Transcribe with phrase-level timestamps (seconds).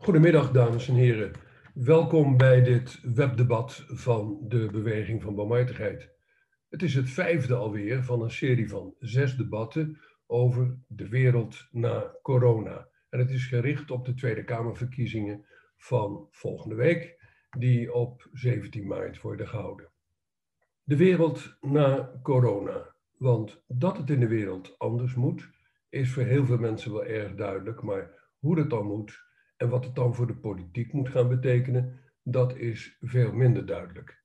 [0.00, 1.32] Goedemiddag, dames en heren.
[1.74, 6.10] Welkom bij dit webdebat van de Beweging van Barmhartigheid.
[6.68, 12.16] Het is het vijfde alweer van een serie van zes debatten over de wereld na
[12.22, 12.88] corona.
[13.08, 15.46] En het is gericht op de Tweede Kamerverkiezingen
[15.76, 17.20] van volgende week,
[17.58, 19.88] die op 17 maart worden gehouden.
[20.84, 22.94] De wereld na corona.
[23.16, 25.50] Want dat het in de wereld anders moet,
[25.88, 27.82] is voor heel veel mensen wel erg duidelijk.
[27.82, 29.26] Maar hoe dat dan moet
[29.58, 34.22] en wat het dan voor de politiek moet gaan betekenen, dat is veel minder duidelijk.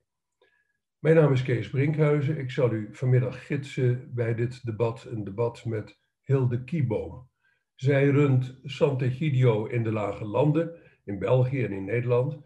[0.99, 2.37] Mijn naam is Kees Brinkhuizen.
[2.37, 7.29] Ik zal u vanmiddag gidsen bij dit debat, een debat met Hilde Kieboom.
[7.75, 12.37] Zij runt Sant'Egidio in de Lage Landen, in België en in Nederland.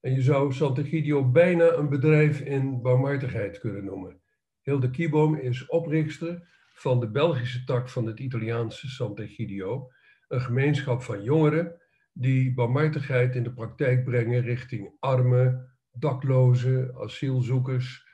[0.00, 4.20] En je zou Sant'Egidio bijna een bedrijf in barmhartigheid kunnen noemen.
[4.62, 9.90] Hilde Kieboom is oprichter van de Belgische tak van het Italiaanse Sant'Egidio,
[10.28, 11.81] een gemeenschap van jongeren
[12.12, 18.06] die barmhartigheid in de praktijk brengen richting armen, daklozen, asielzoekers,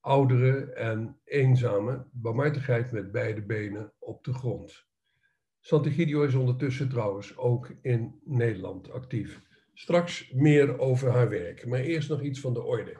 [0.00, 2.08] ouderen en eenzamen.
[2.12, 4.86] Barmhartigheid met beide benen op de grond.
[5.60, 9.40] Sant'Egidio is ondertussen trouwens ook in Nederland actief.
[9.74, 12.96] Straks meer over haar werk, maar eerst nog iets van de orde.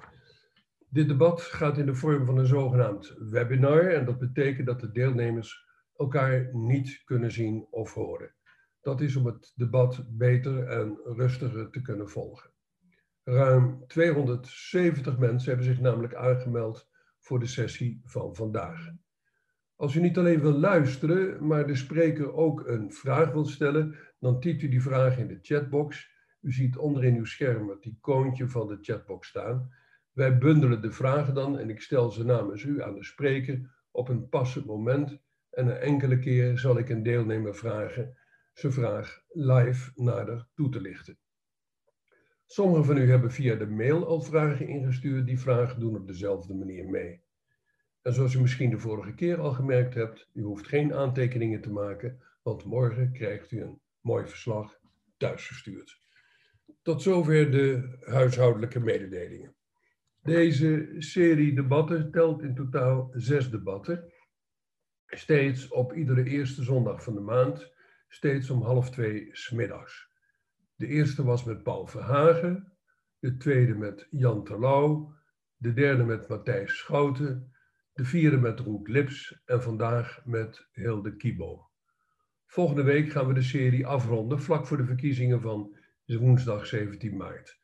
[0.88, 4.92] Dit debat gaat in de vorm van een zogenaamd webinar en dat betekent dat de
[4.92, 8.34] deelnemers elkaar niet kunnen zien of horen.
[8.82, 12.50] Dat is om het debat beter en rustiger te kunnen volgen.
[13.24, 18.90] Ruim 270 mensen hebben zich namelijk aangemeld voor de sessie van vandaag.
[19.76, 24.40] Als u niet alleen wil luisteren, maar de spreker ook een vraag wil stellen, dan
[24.40, 26.10] typt u die vraag in de chatbox.
[26.40, 29.70] U ziet onderin uw scherm het icoontje van de chatbox staan.
[30.12, 34.08] Wij bundelen de vragen dan en ik stel ze namens u aan de spreker op
[34.08, 35.18] een passend moment.
[35.50, 38.16] En een enkele keer zal ik een deelnemer vragen
[38.52, 41.18] zijn vraag live nader toe te lichten.
[42.46, 45.26] Sommigen van u hebben via de mail al vragen ingestuurd.
[45.26, 47.22] Die vragen doen op dezelfde manier mee.
[48.02, 51.70] En zoals u misschien de vorige keer al gemerkt hebt, u hoeft geen aantekeningen te
[51.70, 54.80] maken, want morgen krijgt u een mooi verslag
[55.16, 56.00] thuisgestuurd.
[56.82, 59.54] Tot zover de huishoudelijke mededelingen.
[60.22, 64.12] Deze serie debatten telt in totaal zes debatten,
[65.06, 67.72] steeds op iedere eerste zondag van de maand,
[68.14, 70.10] steeds om half twee smiddags.
[70.74, 72.72] De eerste was met Paul Verhagen,
[73.18, 75.14] de tweede met Jan Terlouw,
[75.56, 77.52] de derde met Matthijs Schouten,
[77.92, 81.70] de vierde met Roek Lips en vandaag met Hilde Kiebo.
[82.46, 87.60] Volgende week gaan we de serie afronden, vlak voor de verkiezingen van woensdag 17 maart.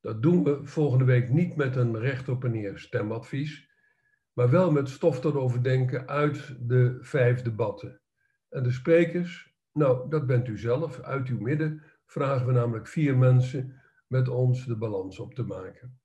[0.00, 3.68] Dat doen we volgende week niet met een recht op en neer stemadvies,
[4.32, 8.00] maar wel met stof tot overdenken uit de vijf debatten.
[8.48, 9.49] En de sprekers,
[9.80, 11.00] nou, dat bent u zelf.
[11.00, 16.00] Uit uw midden vragen we namelijk vier mensen met ons de balans op te maken.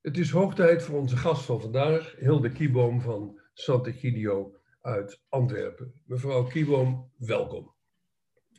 [0.00, 6.02] Het is hoog tijd voor onze gast van vandaag, Hilde Kieboom van Sant'Egidio uit Antwerpen.
[6.04, 7.74] Mevrouw Kieboom, welkom.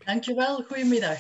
[0.06, 1.20] Dankjewel, goedemiddag.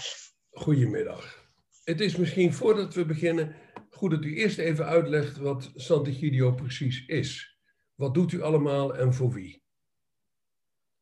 [0.50, 1.50] Goedemiddag.
[1.84, 3.56] Het is misschien voordat we beginnen
[3.90, 7.58] goed dat u eerst even uitlegt wat Sant'Egidio precies is.
[7.96, 9.66] Wat doet u allemaal en voor wie?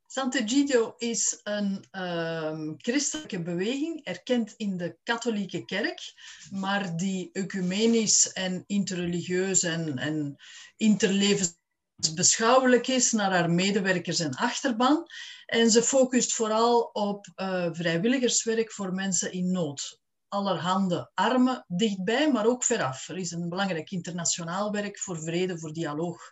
[0.08, 6.14] Sant'Egidio is een um, christelijke beweging, erkend in de katholieke kerk,
[6.52, 10.36] maar die ecumenisch en interreligieus en, en
[10.78, 15.06] interlevensbeschouwelijk is naar haar medewerkers en achterban.
[15.46, 22.46] En ze focust vooral op uh, vrijwilligerswerk voor mensen in nood allerhande armen dichtbij, maar
[22.46, 23.08] ook veraf.
[23.08, 26.32] Er is een belangrijk internationaal werk voor vrede, voor dialoog,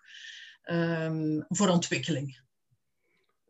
[0.64, 2.43] um, voor ontwikkeling.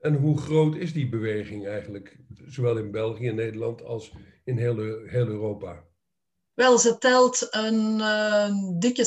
[0.04, 4.12] En hoe groot is die beweging eigenlijk, zowel in België en Nederland als
[4.44, 5.84] in heel, heel Europa?
[6.54, 8.50] Wel, ze telt een uh,
[8.80, 9.06] dikke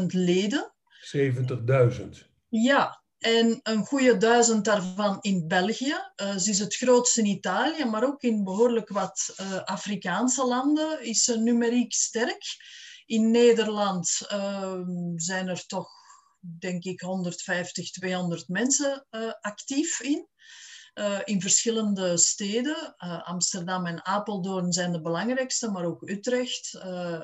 [0.00, 0.72] 70.000 leden.
[1.16, 2.08] 70.000?
[2.48, 5.96] Ja, en een goede duizend daarvan in België.
[6.16, 11.04] Uh, ze is het grootste in Italië, maar ook in behoorlijk wat uh, Afrikaanse landen
[11.04, 12.44] is ze numeriek sterk.
[13.06, 14.80] In Nederland uh,
[15.16, 15.90] zijn er toch
[16.40, 20.28] denk ik 150, 200 mensen uh, actief in.
[20.94, 22.94] Uh, in verschillende steden.
[23.04, 26.74] Uh, Amsterdam en Apeldoorn zijn de belangrijkste, maar ook Utrecht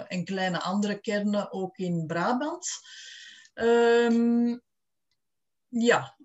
[0.09, 2.69] en kleine andere kernen ook in Brabant.
[3.55, 4.63] Um,
[5.69, 6.17] ja,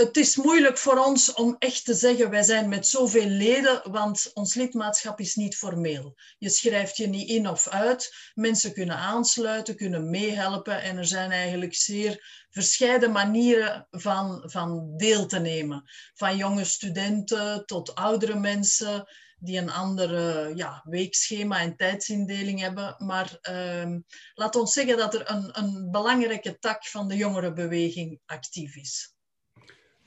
[0.00, 4.30] het is moeilijk voor ons om echt te zeggen, wij zijn met zoveel leden, want
[4.34, 6.16] ons lidmaatschap is niet formeel.
[6.38, 8.30] Je schrijft je niet in of uit.
[8.34, 15.26] Mensen kunnen aansluiten, kunnen meehelpen en er zijn eigenlijk zeer verscheiden manieren van, van deel
[15.26, 15.90] te nemen.
[16.14, 19.08] Van jonge studenten tot oudere mensen
[19.38, 20.10] die een ander
[20.56, 22.94] ja, weekschema en tijdsindeling hebben.
[22.98, 23.96] Maar uh,
[24.34, 29.14] laat ons zeggen dat er een, een belangrijke tak van de jongerenbeweging actief is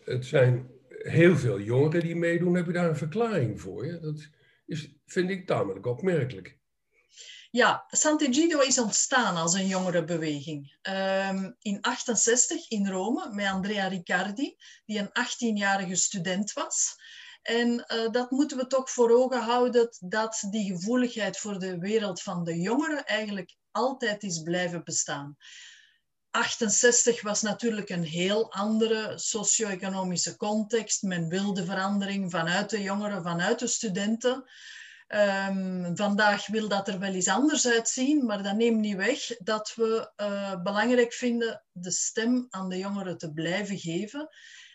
[0.05, 2.55] het zijn heel veel jongeren die meedoen.
[2.55, 3.99] Heb je daar een verklaring voor?
[4.01, 4.27] Dat
[4.65, 6.57] is, vind ik tamelijk opmerkelijk.
[7.51, 10.77] Ja, Sant'Egidio is ontstaan als een jongerenbeweging.
[10.81, 14.55] Um, in 68 in Rome met Andrea Riccardi,
[14.85, 16.95] die een 18-jarige student was.
[17.41, 22.21] En uh, dat moeten we toch voor ogen houden, dat die gevoeligheid voor de wereld
[22.21, 25.37] van de jongeren eigenlijk altijd is blijven bestaan.
[26.33, 31.01] 68 was natuurlijk een heel andere socio-economische context.
[31.01, 34.49] Men wilde verandering vanuit de jongeren, vanuit de studenten.
[35.07, 39.73] Um, vandaag wil dat er wel eens anders uitzien, maar dat neemt niet weg dat
[39.75, 44.29] we uh, belangrijk vinden de stem aan de jongeren te blijven geven.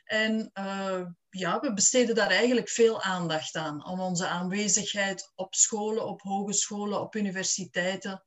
[0.04, 6.06] En uh, ja, we besteden daar eigenlijk veel aandacht aan, om onze aanwezigheid op scholen,
[6.06, 8.22] op hogescholen, op universiteiten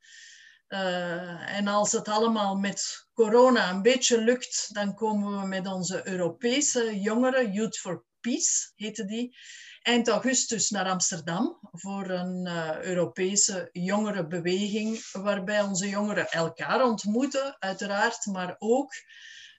[0.74, 6.08] uh, en als het allemaal met corona een beetje lukt, dan komen we met onze
[6.08, 9.36] Europese jongeren, Youth for Peace heette die,
[9.82, 18.26] eind augustus naar Amsterdam voor een uh, Europese jongerenbeweging, waarbij onze jongeren elkaar ontmoeten, uiteraard,
[18.26, 18.94] maar ook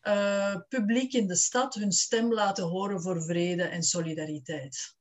[0.03, 4.97] uh, publiek in de stad hun stem laten horen voor vrede en solidariteit.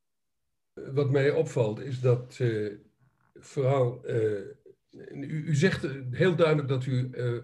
[0.73, 2.39] Wat mij opvalt is dat
[3.33, 4.01] vooral
[5.11, 7.37] u, zegt heel duidelijk dat u uh,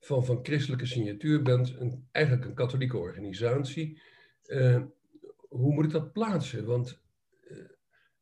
[0.00, 4.02] van, van christelijke signatuur bent, een, eigenlijk een katholieke organisatie.
[4.46, 4.82] Uh,
[5.48, 6.64] hoe moet ik dat plaatsen?
[6.64, 7.02] Want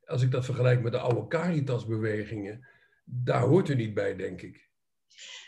[0.05, 2.67] als ik dat vergelijk met de oude Caritas-bewegingen,
[3.05, 4.71] daar hoort u niet bij, denk ik.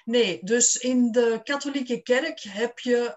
[0.05, 3.17] Nee, dus in de katholieke kerk heb je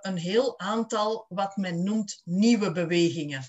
[0.00, 3.42] een heel aantal wat men noemt nieuwe bewegingen.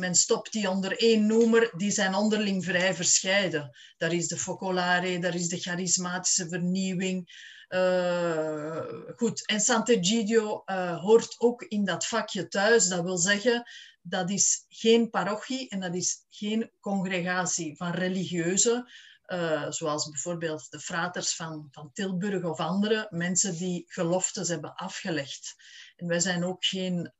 [0.00, 3.70] Men stopt die onder één noemer, die zijn onderling vrij verscheiden.
[3.96, 7.48] Daar is de Focolare, daar is de charismatische vernieuwing.
[7.68, 8.82] Uh,
[9.16, 12.88] goed, en Sant'Egidio uh, hoort ook in dat vakje thuis.
[12.88, 13.62] Dat wil zeggen,
[14.02, 18.90] dat is geen parochie en dat is geen congregatie van religieuzen
[19.26, 25.54] uh, zoals bijvoorbeeld de fraters van, van Tilburg of andere mensen die geloftes hebben afgelegd.
[25.96, 27.12] En wij zijn ook geen,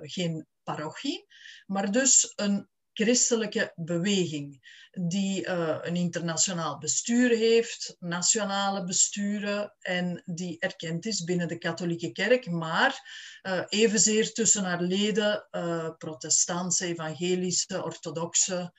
[0.00, 1.26] geen parochie,
[1.66, 4.60] maar dus een christelijke beweging
[4.90, 12.12] die uh, een internationaal bestuur heeft, nationale besturen en die erkend is binnen de katholieke
[12.12, 13.00] kerk, maar
[13.42, 18.72] uh, evenzeer tussen haar leden uh, protestantse, evangelische, orthodoxe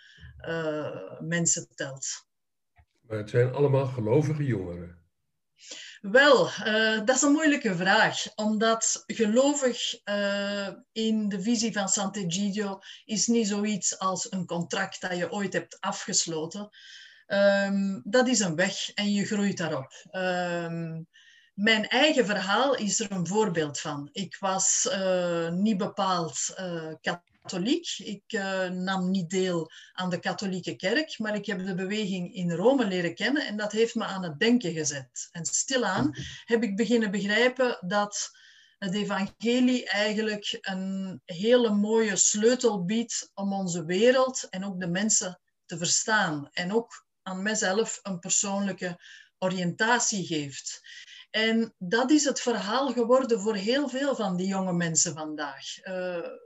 [1.20, 2.26] mensen telt.
[3.02, 5.07] Maar het zijn allemaal gelovige jongeren.
[6.02, 12.80] Wel, uh, dat is een moeilijke vraag, omdat gelovig uh, in de visie van Sant'Egidio
[13.06, 16.70] is niet zoiets als een contract dat je ooit hebt afgesloten.
[17.28, 19.92] Um, dat is een weg en je groeit daarop.
[20.12, 21.08] Um,
[21.54, 24.10] mijn eigen verhaal is er een voorbeeld van.
[24.12, 26.54] Ik was uh, niet bepaald
[27.48, 27.98] katholiek.
[27.98, 32.52] Ik uh, nam niet deel aan de katholieke kerk, maar ik heb de beweging in
[32.52, 35.28] Rome leren kennen en dat heeft me aan het denken gezet.
[35.32, 36.12] En stilaan
[36.46, 38.30] heb ik beginnen begrijpen dat
[38.78, 45.40] het evangelie eigenlijk een hele mooie sleutel biedt om onze wereld en ook de mensen
[45.66, 46.50] te verstaan.
[46.52, 49.00] En ook aan mezelf een persoonlijke
[49.40, 50.82] oriëntatie geeft.
[51.30, 55.78] En dat is het verhaal geworden voor heel veel van die jonge mensen vandaag.
[55.78, 55.94] Uh,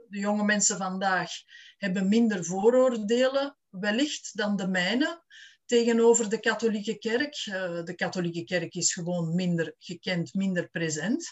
[0.08, 1.30] de jonge mensen vandaag
[1.78, 5.22] hebben minder vooroordelen, wellicht, dan de mijne
[5.66, 7.46] tegenover de katholieke kerk.
[7.46, 11.30] Uh, de katholieke kerk is gewoon minder gekend, minder present.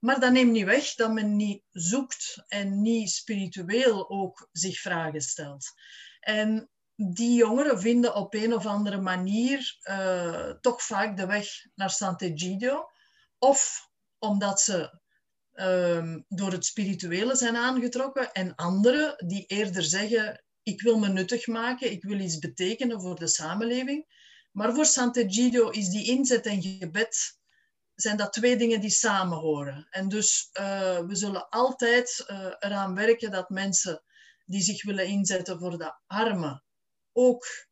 [0.00, 5.20] Maar dat neemt niet weg dat men niet zoekt en niet spiritueel ook zich vragen
[5.20, 5.66] stelt.
[6.20, 11.90] En die jongeren vinden op een of andere manier uh, toch vaak de weg naar
[11.90, 12.90] Sant'Egidio.
[13.38, 14.98] Of omdat ze
[15.54, 18.32] um, door het spirituele zijn aangetrokken.
[18.32, 23.18] En anderen die eerder zeggen, ik wil me nuttig maken, ik wil iets betekenen voor
[23.18, 24.06] de samenleving.
[24.52, 27.38] Maar voor Sant'Egidio is die inzet en gebed,
[27.94, 29.86] zijn dat twee dingen die samenhoren.
[29.90, 34.02] En dus uh, we zullen altijd uh, eraan werken dat mensen
[34.44, 36.64] die zich willen inzetten voor de armen,
[37.16, 37.66] ook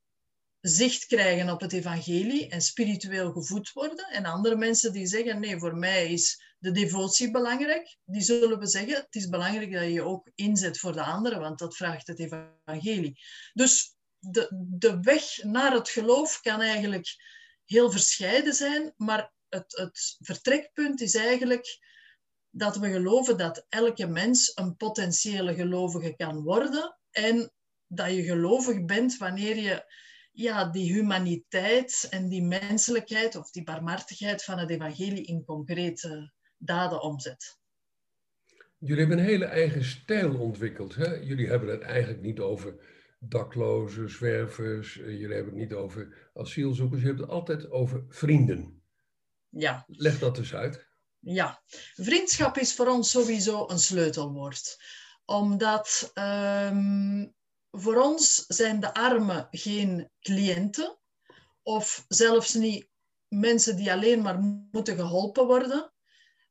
[0.61, 4.07] zicht krijgen op het evangelie en spiritueel gevoed worden.
[4.11, 7.97] En andere mensen die zeggen, nee, voor mij is de devotie belangrijk.
[8.05, 11.59] Die zullen we zeggen, het is belangrijk dat je ook inzet voor de anderen, want
[11.59, 13.21] dat vraagt het evangelie.
[13.53, 17.07] Dus de, de weg naar het geloof kan eigenlijk
[17.65, 21.79] heel verscheiden zijn, maar het, het vertrekpunt is eigenlijk
[22.51, 27.53] dat we geloven dat elke mens een potentiële gelovige kan worden en
[27.97, 29.93] dat je gelovig bent wanneer je
[30.33, 37.03] ja, die humaniteit en die menselijkheid of die barmhartigheid van het evangelie in concrete daden
[37.03, 37.59] omzet.
[38.79, 40.95] Jullie hebben een hele eigen stijl ontwikkeld.
[40.95, 41.15] Hè?
[41.15, 42.75] Jullie hebben het eigenlijk niet over
[43.19, 48.83] daklozen, zwervers, eh, jullie hebben het niet over asielzoekers, je hebt het altijd over vrienden.
[49.49, 49.85] Ja.
[49.87, 50.89] Leg dat eens uit.
[51.19, 51.63] Ja,
[51.95, 54.83] vriendschap is voor ons sowieso een sleutelwoord.
[55.25, 57.35] Omdat um,
[57.77, 60.99] voor ons zijn de armen geen cliënten
[61.63, 62.89] of zelfs niet
[63.29, 64.39] mensen die alleen maar
[64.71, 65.93] moeten geholpen worden.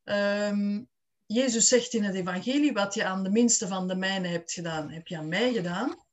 [0.04, 0.90] Um,
[1.26, 4.90] Jezus zegt in het evangelie, wat je aan de minste van de mijnen hebt gedaan,
[4.90, 6.06] heb je aan mij gedaan.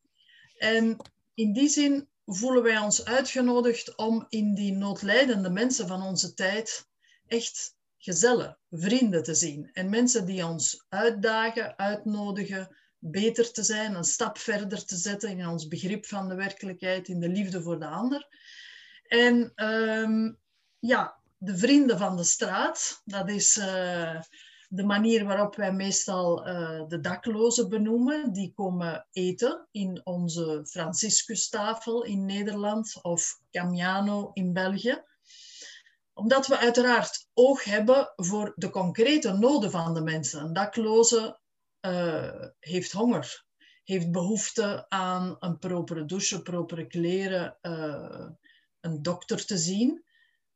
[0.58, 0.96] En
[1.34, 6.88] in die zin voelen wij ons uitgenodigd om in die noodlijdende mensen van onze tijd
[7.26, 9.70] echt gezellen, vrienden te zien.
[9.72, 15.48] En mensen die ons uitdagen, uitnodigen, beter te zijn, een stap verder te zetten in
[15.48, 18.28] ons begrip van de werkelijkheid, in de liefde voor de ander.
[19.02, 20.38] En um,
[20.78, 24.20] ja, de vrienden van de straat, dat is uh,
[24.68, 28.32] de manier waarop wij meestal uh, de daklozen benoemen.
[28.32, 35.02] Die komen eten in onze Franciscustafel in Nederland of Camiano in België
[36.20, 40.42] omdat we uiteraard oog hebben voor de concrete noden van de mensen.
[40.42, 41.39] Een dakloze
[41.80, 43.44] uh, heeft honger,
[43.84, 48.28] heeft behoefte aan een propere douche, propere kleren, uh,
[48.80, 50.04] een dokter te zien.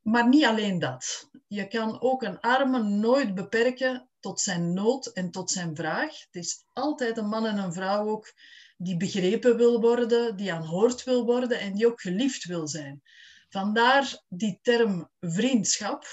[0.03, 1.31] Maar niet alleen dat.
[1.47, 6.21] Je kan ook een arme nooit beperken tot zijn nood en tot zijn vraag.
[6.21, 8.33] Het is altijd een man en een vrouw ook
[8.77, 13.03] die begrepen wil worden, die aanhoord wil worden en die ook geliefd wil zijn.
[13.49, 16.05] Vandaar die term vriendschap.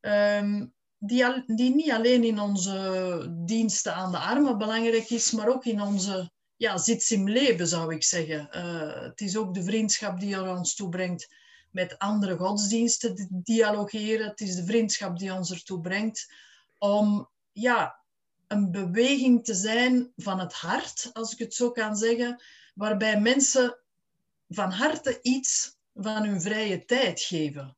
[0.00, 5.64] Um, die, die niet alleen in onze diensten aan de armen belangrijk is, maar ook
[5.64, 8.48] in onze ja, zitsim leven, zou ik zeggen.
[8.52, 11.34] Uh, het is ook de vriendschap die er ons toe brengt
[11.70, 14.28] met andere godsdiensten te dialogeren.
[14.28, 16.34] Het is de vriendschap die ons ertoe brengt
[16.78, 18.00] om ja,
[18.46, 22.42] een beweging te zijn van het hart, als ik het zo kan zeggen,
[22.74, 23.78] waarbij mensen
[24.48, 27.76] van harte iets van hun vrije tijd geven.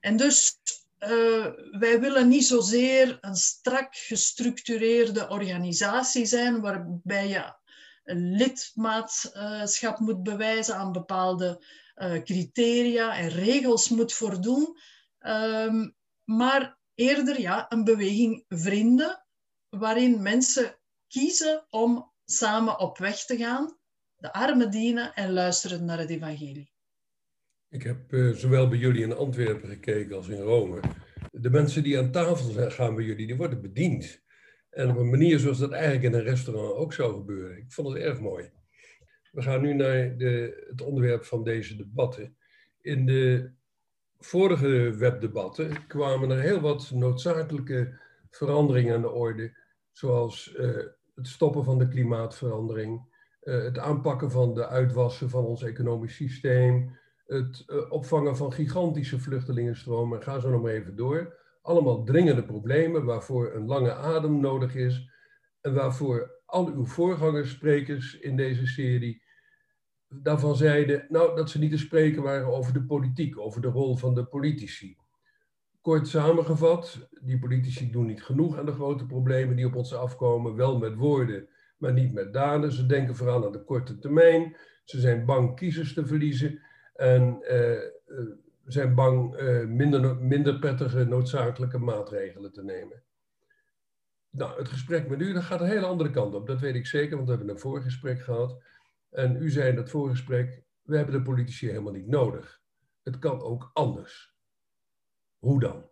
[0.00, 0.58] En dus
[0.98, 7.54] uh, wij willen niet zozeer een strak gestructureerde organisatie zijn waarbij je
[8.04, 11.64] een lidmaatschap moet bewijzen aan bepaalde
[11.96, 14.78] uh, criteria en regels moet voldoen.
[15.18, 19.26] Um, maar eerder ja, een beweging vrienden
[19.68, 23.78] waarin mensen kiezen om samen op weg te gaan,
[24.16, 26.73] de armen dienen en luisteren naar het evangelie.
[27.74, 30.80] Ik heb uh, zowel bij jullie in Antwerpen gekeken als in Rome.
[31.32, 34.22] De mensen die aan tafel gaan bij jullie, die worden bediend.
[34.70, 37.56] En op een manier zoals dat eigenlijk in een restaurant ook zou gebeuren.
[37.56, 38.50] Ik vond het erg mooi.
[39.32, 42.36] We gaan nu naar de, het onderwerp van deze debatten.
[42.80, 43.50] In de
[44.18, 47.98] vorige webdebatten kwamen er heel wat noodzakelijke
[48.30, 49.56] veranderingen aan de orde.
[49.92, 50.76] Zoals uh,
[51.14, 53.00] het stoppen van de klimaatverandering,
[53.42, 59.18] uh, het aanpakken van de uitwassen van ons economisch systeem, het uh, opvangen van gigantische
[59.18, 61.42] vluchtelingenstromen, ga zo nog maar even door.
[61.62, 65.10] Allemaal dringende problemen waarvoor een lange adem nodig is
[65.60, 69.22] en waarvoor al uw voorgangersprekers in deze serie
[70.22, 73.96] daarvan zeiden nou, dat ze niet te spreken waren over de politiek, over de rol
[73.96, 74.96] van de politici.
[75.80, 80.56] Kort samengevat, die politici doen niet genoeg aan de grote problemen die op ons afkomen,
[80.56, 82.72] wel met woorden, maar niet met daden.
[82.72, 84.56] Ze denken vooral aan de korte termijn.
[84.84, 86.60] Ze zijn bang kiezers te verliezen
[86.94, 87.80] en uh,
[88.66, 93.02] zijn bang uh, minder, minder prettige noodzakelijke maatregelen te nemen.
[94.30, 96.46] Nou, het gesprek met u dat gaat een hele andere kant op.
[96.46, 98.62] Dat weet ik zeker, want we hebben een voorgesprek gehad.
[99.10, 102.60] En u zei in dat voorgesprek, we hebben de politici helemaal niet nodig.
[103.02, 104.34] Het kan ook anders.
[105.38, 105.88] Hoe dan?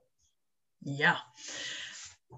[0.79, 1.25] Ja.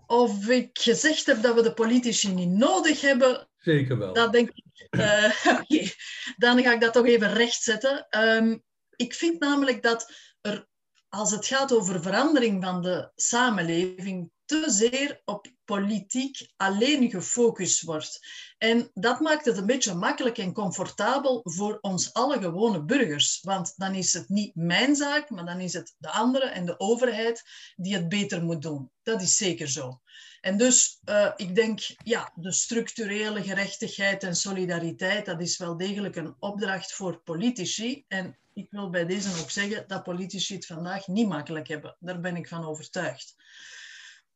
[0.07, 4.13] Of ik gezegd heb dat we de politici niet nodig hebben, Zeker wel.
[4.13, 4.64] Dat denk ik.
[4.91, 5.93] Uh, okay.
[6.37, 8.07] Dan ga ik dat toch even rechtzetten.
[8.11, 8.63] Um,
[8.97, 10.69] ik vind namelijk dat er,
[11.09, 18.21] als het gaat over verandering van de samenleving, te zeer op politiek alleen gefocust wordt.
[18.59, 23.41] En dat maakt het een beetje makkelijk en comfortabel voor ons alle gewone burgers.
[23.43, 26.81] Want dan is het niet mijn zaak, maar dan is het de andere en de
[26.81, 27.43] overheid
[27.77, 28.91] die het beter moet doen.
[29.03, 30.01] Dat is zeker zo.
[30.45, 36.17] En dus, uh, ik denk, ja, de structurele gerechtigheid en solidariteit, dat is wel degelijk
[36.17, 38.05] een opdracht voor politici.
[38.09, 41.97] En ik wil bij deze ook zeggen dat politici het vandaag niet makkelijk hebben.
[41.99, 43.35] Daar ben ik van overtuigd.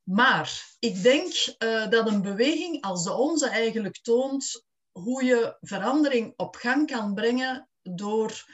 [0.03, 6.33] Maar ik denk uh, dat een beweging als de onze eigenlijk toont hoe je verandering
[6.37, 8.45] op gang kan brengen door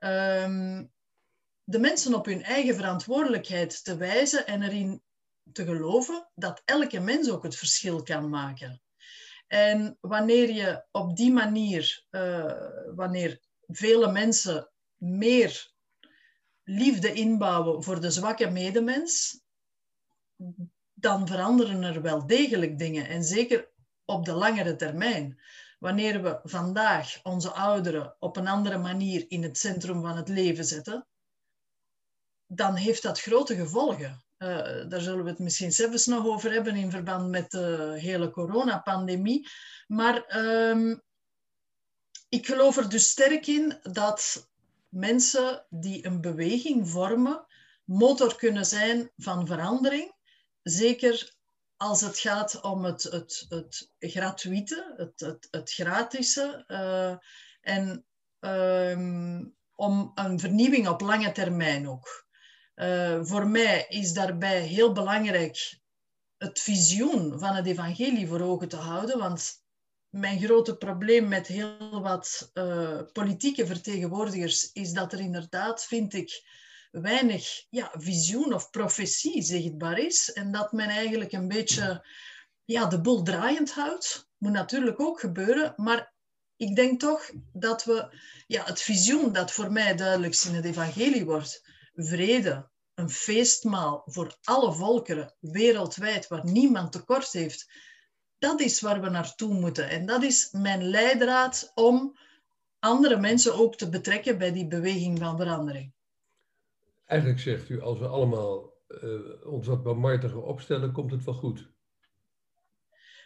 [0.00, 0.92] um,
[1.64, 5.02] de mensen op hun eigen verantwoordelijkheid te wijzen en erin
[5.52, 8.82] te geloven dat elke mens ook het verschil kan maken.
[9.46, 12.52] En wanneer je op die manier, uh,
[12.94, 15.72] wanneer vele mensen meer
[16.64, 19.42] liefde inbouwen voor de zwakke medemens,
[20.94, 23.08] dan veranderen er wel degelijk dingen.
[23.08, 23.70] En zeker
[24.04, 25.40] op de langere termijn.
[25.78, 30.64] Wanneer we vandaag onze ouderen op een andere manier in het centrum van het leven
[30.64, 31.06] zetten,
[32.46, 34.24] dan heeft dat grote gevolgen.
[34.42, 38.30] Uh, daar zullen we het misschien zelfs nog over hebben in verband met de hele
[38.30, 39.48] coronapandemie.
[39.86, 41.02] Maar um,
[42.28, 44.50] ik geloof er dus sterk in dat
[44.88, 47.46] mensen die een beweging vormen,
[47.84, 50.14] motor kunnen zijn van verandering.
[50.62, 51.34] Zeker
[51.76, 56.64] als het gaat om het, het, het gratuite, het, het, het gratische.
[56.68, 57.16] Uh,
[57.60, 58.06] en
[58.40, 62.26] um, om een vernieuwing op lange termijn ook.
[62.76, 65.78] Uh, voor mij is daarbij heel belangrijk
[66.36, 69.18] het visioen van het evangelie voor ogen te houden.
[69.18, 69.62] Want
[70.08, 76.42] mijn grote probleem met heel wat uh, politieke vertegenwoordigers is dat er inderdaad, vind ik,
[76.90, 80.32] weinig ja, visioen of profetie zichtbaar is.
[80.32, 82.06] En dat men eigenlijk een beetje
[82.64, 84.28] ja, de boel draaiend houdt.
[84.38, 86.12] Moet natuurlijk ook gebeuren, maar
[86.56, 91.24] ik denk toch dat we ja, het visioen dat voor mij duidelijkst in het evangelie
[91.24, 97.70] wordt, vrede, een feestmaal voor alle volkeren wereldwijd, waar niemand tekort heeft,
[98.38, 99.88] dat is waar we naartoe moeten.
[99.88, 102.18] En dat is mijn leidraad om
[102.78, 105.92] andere mensen ook te betrekken bij die beweging van verandering.
[107.06, 111.70] Eigenlijk zegt u, als we allemaal uh, ons wat barmhartiger opstellen, komt het wel goed.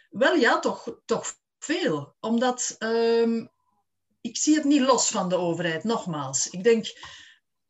[0.09, 2.15] Wel ja, toch, toch veel.
[2.19, 3.49] Omdat um,
[4.21, 6.49] ik zie het niet los van de overheid, nogmaals.
[6.49, 6.85] Ik denk,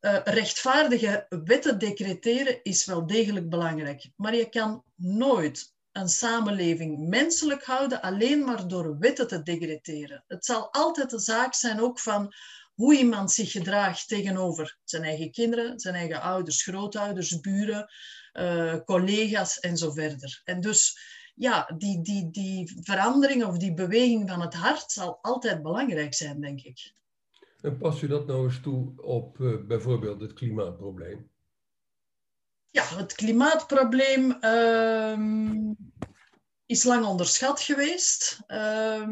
[0.01, 4.09] uh, rechtvaardige wetten decreteren is wel degelijk belangrijk.
[4.15, 10.23] Maar je kan nooit een samenleving menselijk houden alleen maar door wetten te decreteren.
[10.27, 12.33] Het zal altijd de zaak zijn ook van
[12.73, 17.89] hoe iemand zich gedraagt tegenover zijn eigen kinderen, zijn eigen ouders, grootouders, buren,
[18.33, 20.41] uh, collega's en zo verder.
[20.43, 20.99] En dus
[21.35, 26.41] ja, die, die, die verandering of die beweging van het hart zal altijd belangrijk zijn,
[26.41, 26.93] denk ik.
[27.61, 31.29] En pas u dat nou eens toe op uh, bijvoorbeeld het klimaatprobleem?
[32.65, 35.71] Ja, het klimaatprobleem uh,
[36.65, 38.39] is lang onderschat geweest.
[38.47, 39.07] Uh,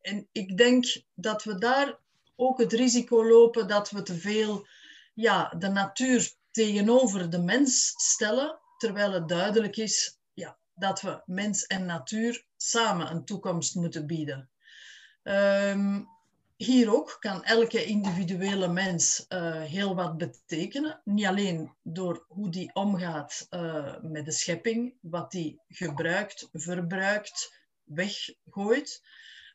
[0.00, 1.98] en ik denk dat we daar
[2.36, 4.66] ook het risico lopen dat we te veel
[5.14, 11.66] ja, de natuur tegenover de mens stellen, terwijl het duidelijk is ja, dat we mens
[11.66, 14.50] en natuur samen een toekomst moeten bieden.
[15.22, 16.08] Um,
[16.56, 21.00] hier ook kan elke individuele mens uh, heel wat betekenen.
[21.04, 29.02] Niet alleen door hoe die omgaat uh, met de schepping, wat die gebruikt, verbruikt, weggooit,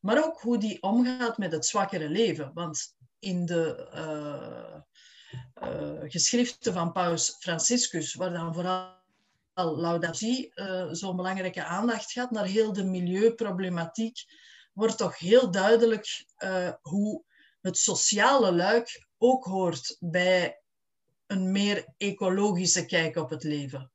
[0.01, 2.51] maar ook hoe die omgaat met het zwakkere leven.
[2.53, 4.79] Want in de uh,
[6.09, 8.99] geschriften van Paus Franciscus, waar dan vooral
[9.53, 10.51] Laudatie
[10.91, 14.25] zo'n belangrijke aandacht gaat naar heel de milieuproblematiek,
[14.73, 17.23] wordt toch heel duidelijk uh, hoe
[17.61, 20.61] het sociale luik ook hoort bij
[21.27, 23.91] een meer ecologische kijk op het leven.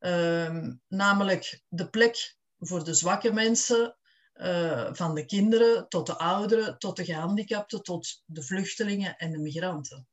[0.00, 3.96] Uh, namelijk de plek voor de zwakke mensen,
[4.34, 9.38] uh, van de kinderen tot de ouderen, tot de gehandicapten, tot de vluchtelingen en de
[9.38, 10.06] migranten.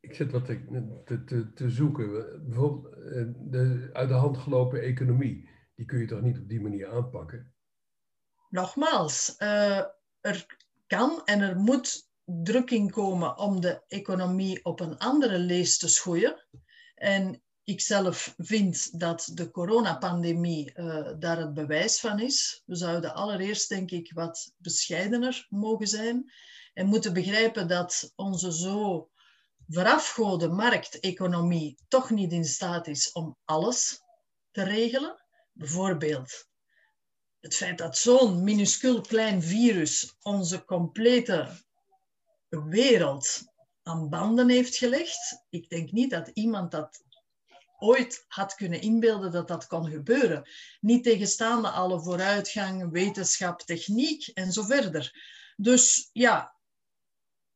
[0.00, 2.10] Ik zit wat te, te, te zoeken.
[2.46, 5.48] Bijvoorbeeld eh, de uit de hand gelopen economie.
[5.74, 7.49] Die kun je toch niet op die manier aanpakken?
[8.50, 9.82] Nogmaals, uh,
[10.20, 10.46] er
[10.86, 16.46] kan en er moet drukking komen om de economie op een andere lees te schoeien.
[16.94, 22.62] En ik zelf vind dat de coronapandemie uh, daar het bewijs van is.
[22.66, 26.32] We zouden allereerst, denk ik, wat bescheidener mogen zijn
[26.74, 29.10] en moeten begrijpen dat onze zo
[29.68, 34.00] verafgode markteconomie toch niet in staat is om alles
[34.50, 35.24] te regelen.
[35.52, 36.48] Bijvoorbeeld
[37.40, 41.48] het feit dat zo'n minuscuul klein virus onze complete
[42.48, 43.42] wereld
[43.82, 45.44] aan banden heeft gelegd.
[45.50, 47.04] Ik denk niet dat iemand dat
[47.78, 50.48] ooit had kunnen inbeelden dat dat kon gebeuren.
[50.80, 55.12] Niet tegenstaande alle vooruitgang, wetenschap, techniek en zo verder.
[55.56, 56.54] Dus ja,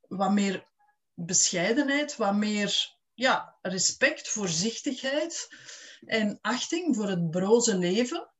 [0.00, 0.64] wat meer
[1.14, 5.48] bescheidenheid, wat meer ja, respect, voorzichtigheid
[6.06, 8.33] en achting voor het broze leven.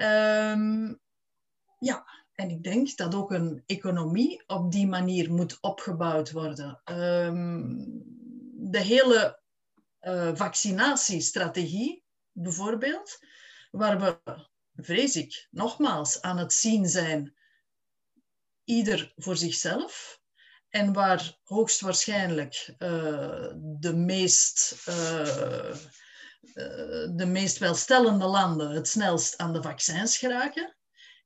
[0.00, 1.00] Um,
[1.78, 6.80] ja, en ik denk dat ook een economie op die manier moet opgebouwd worden.
[6.84, 8.02] Um,
[8.54, 9.40] de hele
[10.00, 13.18] uh, vaccinatiestrategie, bijvoorbeeld,
[13.70, 14.18] waar we,
[14.76, 17.34] vrees ik, nogmaals aan het zien zijn,
[18.64, 20.22] ieder voor zichzelf.
[20.68, 25.76] En waar hoogstwaarschijnlijk uh, de meest eh,
[27.14, 30.76] de meest welstellende landen het snelst aan de vaccins geraken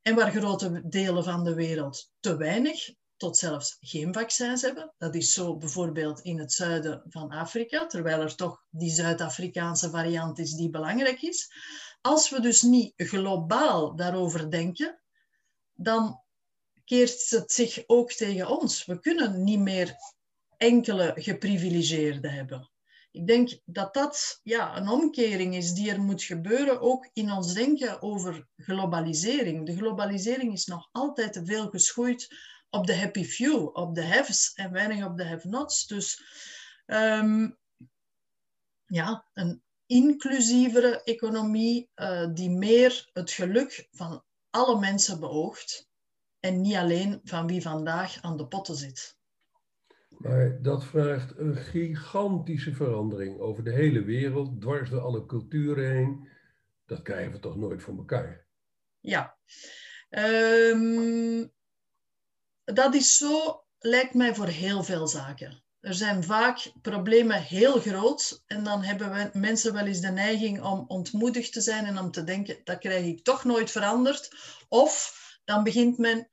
[0.03, 4.95] en waar grote delen van de wereld te weinig tot zelfs geen vaccins hebben.
[4.99, 10.39] Dat is zo bijvoorbeeld in het zuiden van Afrika, terwijl er toch die Zuid-Afrikaanse variant
[10.39, 11.53] is die belangrijk is.
[12.01, 15.01] Als we dus niet globaal daarover denken,
[15.75, 16.23] dan
[16.85, 18.85] keert het zich ook tegen ons.
[18.85, 19.95] We kunnen niet meer
[20.57, 22.71] enkele geprivilegeerden hebben
[23.11, 27.55] ik denk dat dat ja, een omkering is die er moet gebeuren, ook in ons
[27.55, 29.67] denken over globalisering.
[29.67, 32.37] De globalisering is nog altijd te veel geschoeid
[32.71, 35.87] op de happy few, op de haves en weinig op de have-nots.
[35.87, 36.23] Dus
[36.87, 37.59] um,
[38.87, 45.89] ja, een inclusievere economie uh, die meer het geluk van alle mensen beoogt
[46.41, 49.18] en niet alleen van wie vandaag aan de potten zit.
[50.19, 56.29] Maar dat vraagt een gigantische verandering over de hele wereld, dwars door alle culturen heen.
[56.87, 58.47] Dat krijgen we toch nooit voor elkaar?
[59.01, 59.37] Ja.
[60.11, 61.53] Um,
[62.65, 65.63] dat is zo, lijkt mij voor heel veel zaken.
[65.81, 70.63] Er zijn vaak problemen heel groot en dan hebben we, mensen wel eens de neiging
[70.63, 74.35] om ontmoedigd te zijn en om te denken, dat krijg ik toch nooit veranderd.
[74.69, 76.29] Of dan begint men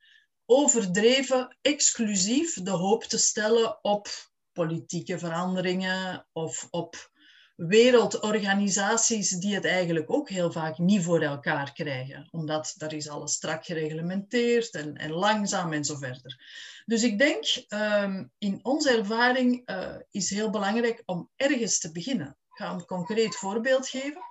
[0.46, 4.08] overdreven exclusief de hoop te stellen op
[4.52, 7.10] politieke veranderingen of op
[7.56, 12.28] wereldorganisaties die het eigenlijk ook heel vaak niet voor elkaar krijgen.
[12.30, 16.40] Omdat daar is alles strak gereglementeerd en, en langzaam en zo verder.
[16.84, 22.28] Dus ik denk, um, in onze ervaring uh, is heel belangrijk om ergens te beginnen.
[22.28, 24.22] Ik ga een concreet voorbeeld geven.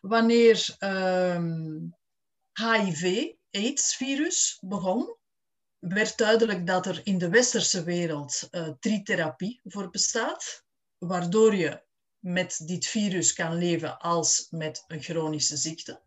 [0.00, 1.94] Wanneer um,
[2.52, 5.16] ehm, HIV, AIDS-virus, begon,
[5.88, 10.64] werd duidelijk dat er in de westerse wereld uh, tritherapie voor bestaat,
[10.98, 11.82] waardoor je
[12.18, 16.00] met dit virus kan leven als met een chronische ziekte.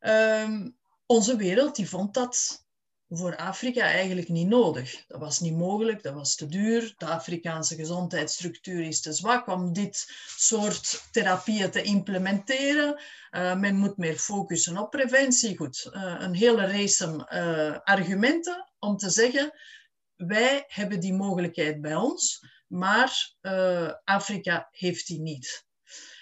[0.00, 0.76] Um,
[1.06, 2.65] onze wereld die vond dat
[3.08, 5.04] voor Afrika eigenlijk niet nodig.
[5.06, 6.94] Dat was niet mogelijk, dat was te duur.
[6.96, 13.02] De Afrikaanse gezondheidsstructuur is te zwak om dit soort therapieën te implementeren.
[13.30, 15.56] Uh, men moet meer focussen op preventie.
[15.56, 19.52] Goed, uh, een hele race uh, argumenten om te zeggen,
[20.16, 23.34] wij hebben die mogelijkheid bij ons, maar
[24.04, 25.66] Afrika heeft die niet.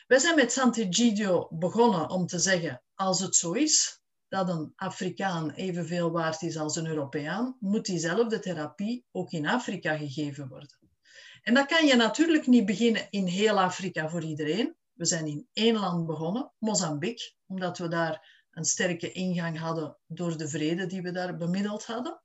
[0.07, 4.01] Wij zijn met Sant'Egidio begonnen om te zeggen, als het zo is,
[4.35, 9.97] dat een Afrikaan evenveel waard is als een Europeaan, moet diezelfde therapie ook in Afrika
[9.97, 10.79] gegeven worden.
[11.42, 14.77] En dat kan je natuurlijk niet beginnen in heel Afrika voor iedereen.
[14.92, 20.37] We zijn in één land begonnen, Mozambique, omdat we daar een sterke ingang hadden door
[20.37, 22.23] de vrede die we daar bemiddeld hadden.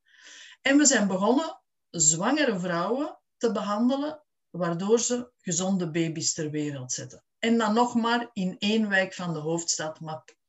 [0.61, 7.23] En we zijn begonnen zwangere vrouwen te behandelen, waardoor ze gezonde baby's ter wereld zetten.
[7.39, 9.99] En dan nog maar in één wijk van de hoofdstad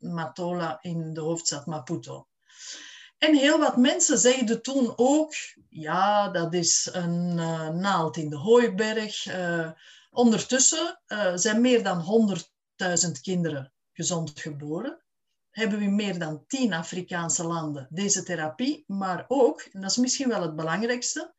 [0.00, 2.26] Matola, in de hoofdstad Maputo.
[3.18, 5.34] En heel wat mensen zeiden toen ook,
[5.68, 9.26] ja, dat is een uh, naald in de hooiberg.
[9.26, 9.70] Uh,
[10.10, 12.34] ondertussen uh, zijn meer dan
[12.82, 15.02] 100.000 kinderen gezond geboren.
[15.50, 20.28] Hebben we meer dan 10 Afrikaanse landen deze therapie, maar ook, en dat is misschien
[20.28, 21.34] wel het belangrijkste,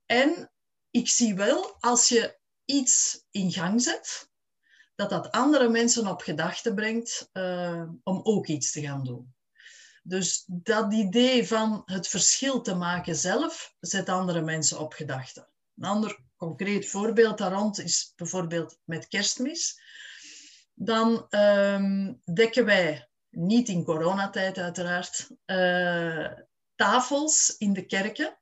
[0.07, 0.52] En
[0.93, 4.31] ik zie wel, als je iets in gang zet,
[4.95, 9.35] dat dat andere mensen op gedachten brengt uh, om ook iets te gaan doen.
[10.03, 15.49] Dus dat idee van het verschil te maken zelf, zet andere mensen op gedachten.
[15.77, 19.81] Een ander concreet voorbeeld daar rond is bijvoorbeeld met kerstmis.
[20.75, 26.33] Dan um, dekken wij, niet in coronatijd uiteraard, uh,
[26.75, 28.42] tafels in de kerken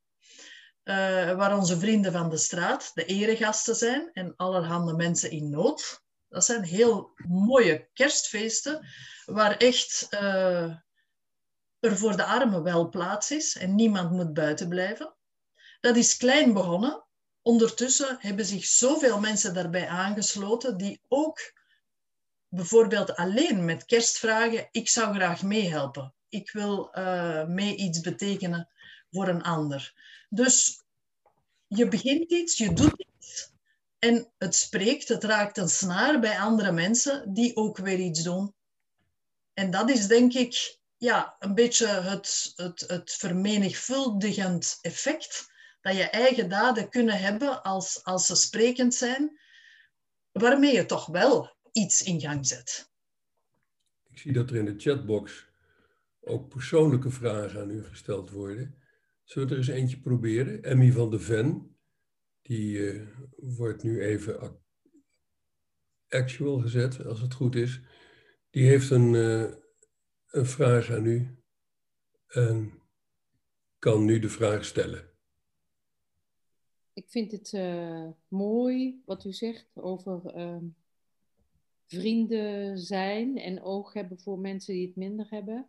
[0.85, 0.95] uh,
[1.37, 6.03] waar onze vrienden van de straat de eregasten zijn en allerhande mensen in nood.
[6.29, 8.87] Dat zijn heel mooie kerstfeesten
[9.25, 10.75] waar echt uh,
[11.81, 15.15] er voor de armen wel plaats is en niemand moet buiten blijven.
[15.81, 17.05] Dat is klein begonnen.
[17.43, 21.39] Ondertussen hebben zich zoveel mensen daarbij aangesloten die ook
[22.49, 26.15] bijvoorbeeld alleen met kerstvragen, ik zou graag meehelpen.
[26.29, 28.69] Ik wil uh, mee iets betekenen
[29.11, 29.93] voor een ander.
[30.33, 30.83] Dus
[31.67, 33.53] je begint iets, je doet iets
[33.99, 38.55] en het spreekt, het raakt een snaar bij andere mensen die ook weer iets doen.
[39.55, 46.11] En dat is denk ik ja, een beetje het, het, het vermenigvuldigend effect dat je
[46.11, 49.41] eigen daden kunnen hebben als, als ze sprekend zijn,
[50.33, 52.91] waarmee je toch wel iets in gang zet.
[54.11, 55.47] Ik zie dat er in de chatbox
[56.21, 58.80] ook persoonlijke vragen aan u gesteld worden.
[59.31, 60.63] Zullen we er eens eentje proberen?
[60.63, 61.77] Emmy van de Ven,
[62.43, 64.61] die uh, wordt nu even
[66.09, 67.81] actual gezet, als het goed is.
[68.51, 69.53] Die heeft een, uh,
[70.27, 71.43] een vraag aan u
[72.27, 72.73] en
[73.79, 75.11] kan nu de vraag stellen.
[76.93, 80.63] Ik vind het uh, mooi wat u zegt over uh,
[81.87, 85.67] vrienden zijn en oog hebben voor mensen die het minder hebben.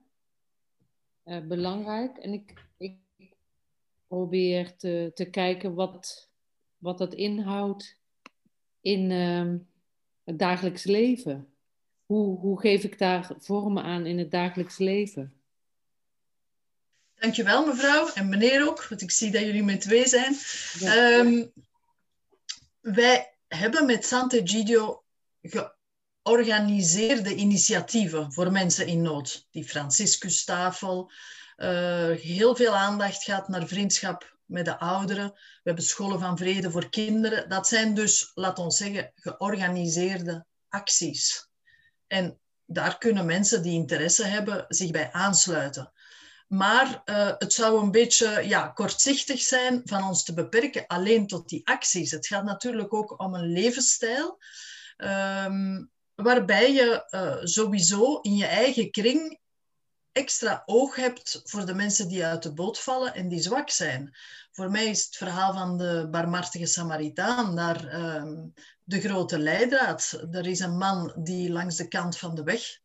[1.48, 2.18] Belangrijk.
[2.18, 2.71] En ik
[4.12, 6.30] probeer te, te kijken wat,
[6.78, 7.98] wat dat inhoudt
[8.82, 9.58] in ehm,
[10.24, 11.48] het dagelijks leven.
[12.06, 15.34] Hoe, hoe geef ik daar vormen aan in het dagelijks leven?
[17.16, 20.36] Dankjewel mevrouw en meneer ook, want ik zie dat jullie met twee zijn.
[21.26, 21.52] Um,
[22.80, 25.04] wij hebben met Sant'Egidio
[25.42, 29.48] georganiseerde initiatieven voor mensen in nood.
[29.52, 31.12] Die Franciscustafel,
[32.22, 35.32] heel veel aandacht gaat naar vriendschap met de ouderen.
[35.32, 37.50] We hebben scholen van vrede voor kinderen.
[37.50, 41.50] Dat zijn dus, laat ons zeggen, georganiseerde acties.
[42.08, 45.92] En daar kunnen mensen die interesse hebben zich bij aansluiten.
[46.48, 51.50] Maar uh, het zou een beetje ja, kortzichtig zijn van ons te beperken alleen tot
[51.50, 52.12] die acties.
[52.12, 54.38] Het gaat natuurlijk ook om een levensstijl.
[54.98, 59.40] Um, waarbij je uh, sowieso in je eigen kring
[60.12, 64.16] extra oog hebt voor de mensen die uit de boot vallen en die zwak zijn.
[64.52, 68.24] Voor mij is het verhaal van de barmhartige Samaritaan daar uh,
[68.84, 70.28] de grote leidraad.
[70.32, 72.80] Er is een man die langs de kant van de weg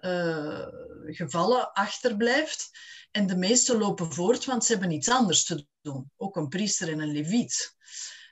[0.00, 0.66] uh,
[1.04, 2.70] gevallen achterblijft.
[3.10, 6.10] En de meesten lopen voort, want ze hebben iets anders te doen.
[6.16, 7.74] Ook een priester en een leviet.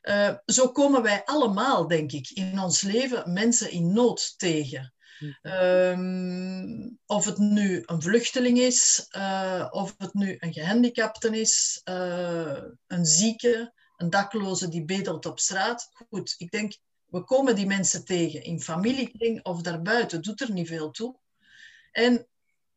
[0.03, 4.93] Uh, zo komen wij allemaal, denk ik, in ons leven mensen in nood tegen.
[5.43, 12.63] Um, of het nu een vluchteling is, uh, of het nu een gehandicapte is, uh,
[12.87, 15.91] een zieke, een dakloze die bedelt op straat.
[16.09, 16.77] Goed, ik denk,
[17.07, 21.19] we komen die mensen tegen in familiekring of daarbuiten, doet er niet veel toe.
[21.93, 22.27] En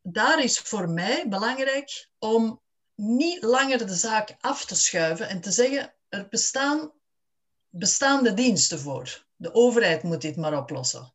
[0.02, 2.60] daar is voor mij belangrijk om
[2.94, 6.92] niet langer de zaak af te schuiven en te zeggen, er bestaan
[7.68, 9.26] bestaande diensten voor.
[9.36, 11.12] De overheid moet dit maar oplossen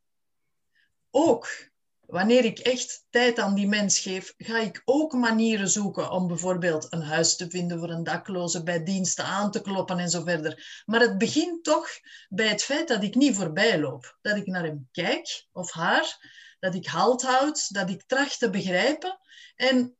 [1.11, 1.67] ook
[2.07, 6.87] wanneer ik echt tijd aan die mens geef, ga ik ook manieren zoeken om bijvoorbeeld
[6.89, 10.83] een huis te vinden voor een dakloze, bij diensten aan te kloppen en zo verder.
[10.85, 11.89] Maar het begint toch
[12.29, 14.17] bij het feit dat ik niet voorbij loop.
[14.21, 16.17] Dat ik naar hem kijk, of haar,
[16.59, 19.19] dat ik halt houd, dat ik tracht te begrijpen.
[19.55, 19.97] En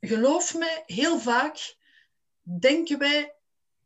[0.00, 1.76] geloof me, heel vaak
[2.42, 3.34] denken wij,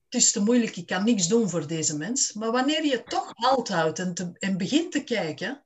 [0.04, 2.32] het is te moeilijk, ik kan niks doen voor deze mens.
[2.32, 5.65] Maar wanneer je toch halt houdt en, en begint te kijken,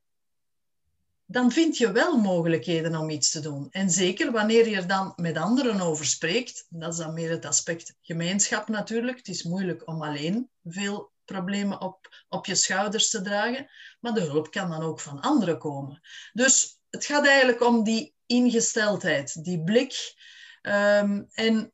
[1.31, 3.67] dan vind je wel mogelijkheden om iets te doen.
[3.69, 7.45] En zeker wanneer je er dan met anderen over spreekt, dat is dan meer het
[7.45, 9.17] aspect gemeenschap natuurlijk.
[9.17, 14.21] Het is moeilijk om alleen veel problemen op, op je schouders te dragen, maar de
[14.21, 16.01] hulp kan dan ook van anderen komen.
[16.33, 20.15] Dus het gaat eigenlijk om die ingesteldheid, die blik.
[20.61, 21.71] Ehm, en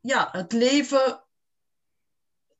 [0.00, 1.24] ja, het leven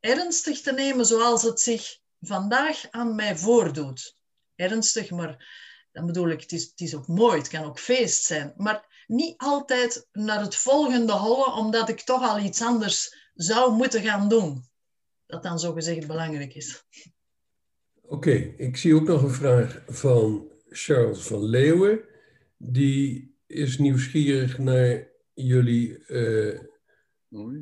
[0.00, 4.16] ernstig te nemen zoals het zich vandaag aan mij voordoet.
[4.56, 5.68] Ernstig, maar
[6.00, 8.52] dan bedoel ik, het is, het is ook mooi, het kan ook feest zijn.
[8.56, 14.02] Maar niet altijd naar het volgende hollen, omdat ik toch al iets anders zou moeten
[14.02, 14.64] gaan doen.
[15.26, 16.84] Dat dan zogezegd belangrijk is.
[18.02, 22.00] Oké, ik zie ook nog een vraag van Charles van Leeuwen.
[22.56, 26.60] Die is nieuwsgierig naar jullie uh,
[27.28, 27.52] uh,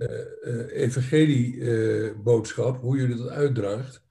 [0.71, 4.03] evangelie-boodschap, hoe jullie dat uitdraagt.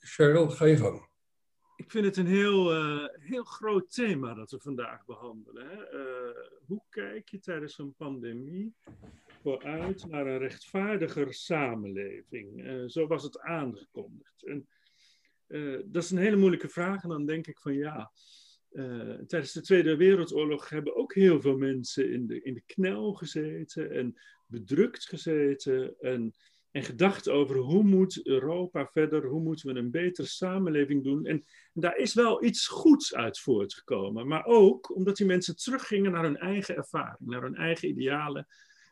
[0.00, 1.10] Charles, ga je gang.
[1.82, 2.72] Ik vind het een heel,
[3.20, 5.68] heel groot thema dat we vandaag behandelen.
[5.68, 5.76] Hè?
[6.66, 8.74] hoe kijk je tijdens een pandemie
[9.42, 12.62] vooruit naar een rechtvaardiger samenleving?
[12.90, 14.44] zo was het aangekondigd.
[14.44, 14.68] En,
[15.84, 18.12] dat is een hele moeilijke vraag en dan denk ik van ja,
[19.26, 23.90] tijdens de Tweede Wereldoorlog hebben ook heel veel mensen in de, in de knel gezeten
[23.90, 24.14] en
[24.46, 26.34] bedrukt gezeten en,
[26.72, 31.26] en gedacht over hoe moet Europa verder, hoe moeten we een betere samenleving doen.
[31.26, 36.22] En, daar is wel iets goeds uit voortgekomen, maar ook omdat die mensen teruggingen naar
[36.22, 38.46] hun eigen ervaring, naar hun eigen idealen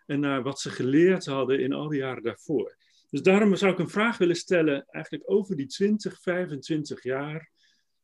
[0.06, 2.76] en naar wat ze geleerd hadden in al die jaren daarvoor.
[3.10, 7.50] Dus daarom zou ik een vraag willen stellen, eigenlijk over die 20, 25 jaar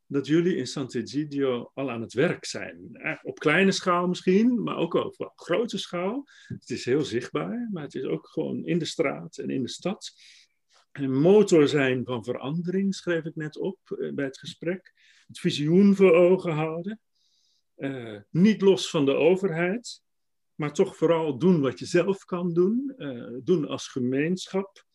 [0.07, 3.01] dat jullie in Sant'Egidio al aan het werk zijn.
[3.23, 6.25] Op kleine schaal misschien, maar ook op grote schaal.
[6.47, 9.69] Het is heel zichtbaar, maar het is ook gewoon in de straat en in de
[9.69, 10.13] stad.
[10.93, 14.95] Een motor zijn van verandering, schreef ik net op eh, bij het gesprek.
[15.27, 17.01] Het visioen voor ogen houden.
[17.77, 20.03] Uh, niet los van de overheid,
[20.55, 22.95] maar toch vooral doen wat je zelf kan doen.
[23.45, 24.86] Doen als gemeenschap.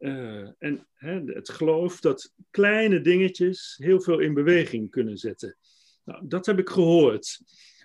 [0.00, 5.56] Uh, en hè, het geloof dat kleine dingetjes heel veel in beweging kunnen zetten.
[6.04, 7.40] Nou, dat heb ik gehoord.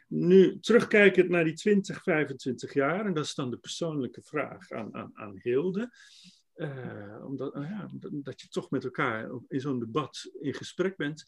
[0.07, 4.95] Nu, terugkijkend naar die 20, 25 jaar, en dat is dan de persoonlijke vraag aan,
[4.95, 5.91] aan, aan Hilde.
[6.55, 11.25] Uh, omdat uh, ja, dat je toch met elkaar in zo'n debat in gesprek bent.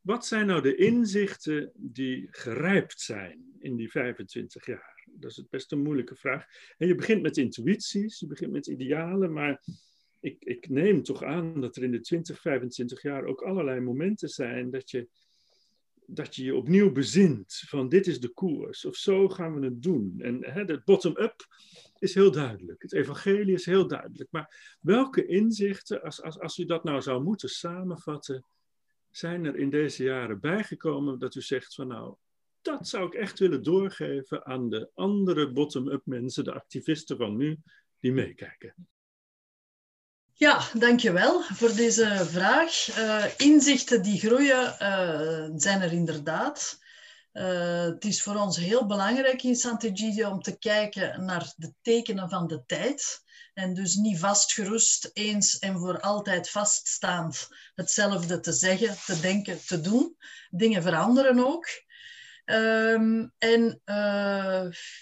[0.00, 5.04] Wat zijn nou de inzichten die gerijpt zijn in die 25 jaar?
[5.12, 6.46] Dat is best een moeilijke vraag.
[6.78, 9.62] En je begint met intuïties, je begint met idealen, maar
[10.20, 14.28] ik, ik neem toch aan dat er in de 20, 25 jaar ook allerlei momenten
[14.28, 15.08] zijn dat je,
[16.06, 19.82] dat je je opnieuw bezint van dit is de koers of zo gaan we het
[19.82, 20.14] doen.
[20.18, 21.46] En het bottom-up
[21.98, 22.82] is heel duidelijk.
[22.82, 24.30] Het evangelie is heel duidelijk.
[24.30, 28.44] Maar welke inzichten, als, als, als u dat nou zou moeten samenvatten,
[29.10, 32.14] zijn er in deze jaren bijgekomen dat u zegt van nou,
[32.62, 37.58] dat zou ik echt willen doorgeven aan de andere bottom-up mensen, de activisten van nu,
[38.00, 38.74] die meekijken.
[40.40, 42.98] Ja, dankjewel voor deze vraag.
[42.98, 46.78] Uh, inzichten die groeien uh, zijn er inderdaad.
[47.32, 52.28] Uh, het is voor ons heel belangrijk in Sant'Egidio om te kijken naar de tekenen
[52.28, 53.22] van de tijd.
[53.54, 59.80] En dus niet vastgerust, eens en voor altijd vaststaand hetzelfde te zeggen, te denken, te
[59.80, 60.16] doen.
[60.50, 61.66] Dingen veranderen ook.
[62.44, 63.80] Um, en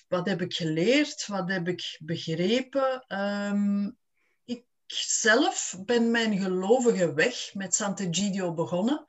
[0.08, 1.26] wat heb ik geleerd?
[1.26, 3.04] Wat heb ik begrepen?
[3.08, 3.98] Um,
[4.92, 9.04] zelf ben mijn gelovige weg met Sant'Egidio begonnen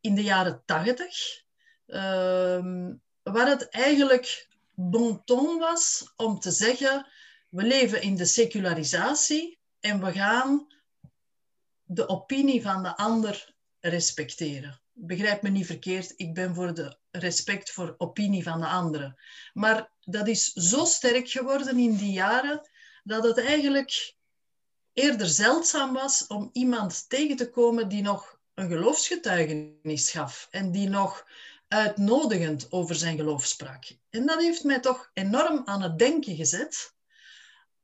[0.00, 1.42] in de jaren tachtig.
[1.86, 7.06] Uh, waar het eigenlijk bon ton was om te zeggen,
[7.48, 10.66] we leven in de secularisatie en we gaan
[11.84, 14.80] de opinie van de ander respecteren.
[14.92, 19.16] Begrijp me niet verkeerd, ik ben voor de respect voor opinie van de anderen.
[19.52, 22.68] Maar dat is zo sterk geworden in die jaren
[23.04, 24.16] dat het eigenlijk
[24.98, 30.88] eerder zeldzaam was om iemand tegen te komen die nog een geloofsgetuigenis gaf en die
[30.88, 31.26] nog
[31.68, 33.84] uitnodigend over zijn geloof sprak.
[34.10, 36.94] En dat heeft mij toch enorm aan het denken gezet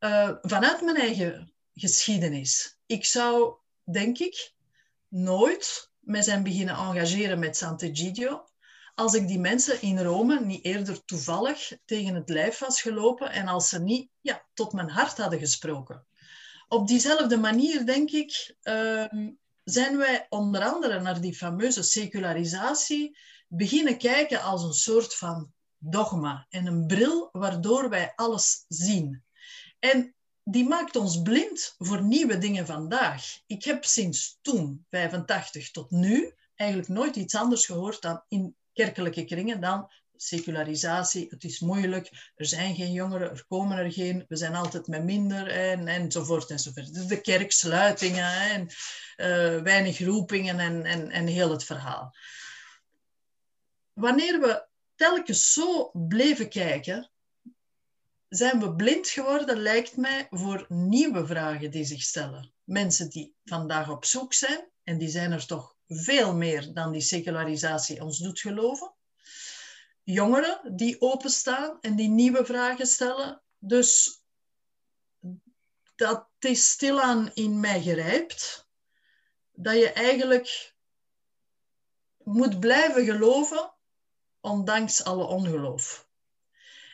[0.01, 2.79] uh, vanuit mijn eigen geschiedenis.
[2.87, 4.53] Ik zou, denk ik,
[5.09, 8.45] nooit mij zijn beginnen engageren met Sant'Egidio
[8.95, 13.49] als ik die mensen in Rome niet eerder toevallig tegen het lijf was gelopen en
[13.49, 16.07] als ze niet ja, tot mijn hart hadden gesproken
[16.69, 19.31] op diezelfde manier, denk ik, ehm,
[19.65, 26.47] zijn wij onder andere naar die fameuze secularisatie beginnen kijken als een soort van dogma
[26.49, 29.25] en een bril waardoor wij alles zien.
[29.79, 33.39] En die maakt ons blind voor nieuwe dingen vandaag.
[33.47, 39.25] Ik heb sinds toen, 85 tot nu, eigenlijk nooit iets anders gehoord dan in kerkelijke
[39.25, 39.91] kringen dan
[40.27, 44.87] secularisatie, het is moeilijk, er zijn geen jongeren, er komen er geen, we zijn altijd
[44.87, 47.09] met minder en, enzovoort enzovoort.
[47.09, 48.63] De kerksluitingen en
[49.17, 52.17] uh, weinig roepingen en, en, en heel het verhaal.
[53.93, 57.11] Wanneer we telkens zo bleven kijken,
[58.29, 62.53] zijn we blind geworden, lijkt mij, voor nieuwe vragen die zich stellen.
[62.65, 67.01] Mensen die vandaag op zoek zijn, en die zijn er toch veel meer dan die
[67.01, 68.94] secularisatie ons doet geloven.
[70.05, 73.43] Jongeren die openstaan en die nieuwe vragen stellen.
[73.59, 74.23] Dus
[75.95, 78.69] dat is stilaan in mij gerijpt.
[79.53, 80.75] Dat je eigenlijk
[82.25, 83.73] moet blijven geloven,
[84.41, 86.09] ondanks alle ongeloof.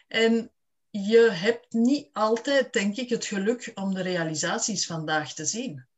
[0.09, 0.53] En
[0.91, 5.89] je hebt niet altijd, denk ik, het geluk om de realisaties vandaag te zien.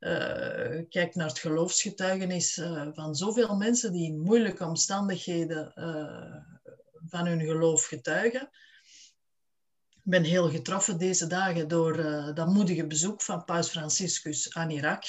[0.00, 6.36] Uh, kijk naar het geloofsgetuigenis uh, van zoveel mensen die in moeilijke omstandigheden uh,
[7.08, 8.50] van hun geloof getuigen.
[9.90, 11.96] Ik ben heel getroffen deze dagen door
[12.34, 15.04] dat moedige bezoek van Paus Franciscus aan Irak.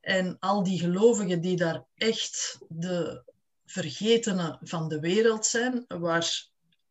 [0.00, 3.22] En al die gelovigen die daar echt de
[3.64, 6.46] vergetenen van de wereld zijn, waar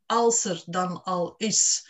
[0.05, 1.89] als er dan al is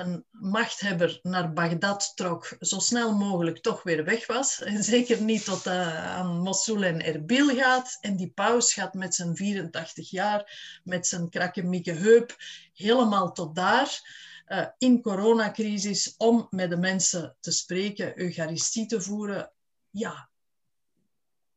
[0.00, 4.60] een machthebber naar Bagdad trok, zo snel mogelijk toch weer weg was.
[4.70, 7.98] En zeker niet tot uh, aan Mosul en Erbil gaat.
[8.00, 12.36] En die paus gaat met zijn 84 jaar, met zijn krakkemieke heup,
[12.74, 14.18] helemaal tot daar.
[14.46, 19.52] Uh, in coronacrisis, om met de mensen te spreken, Eucharistie te voeren.
[19.90, 20.28] Ja,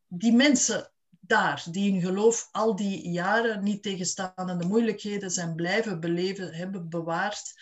[0.08, 6.00] die mensen daar, die hun geloof al die jaren, niet tegenstaande de moeilijkheden, zijn blijven
[6.00, 7.54] beleven, hebben bewaard,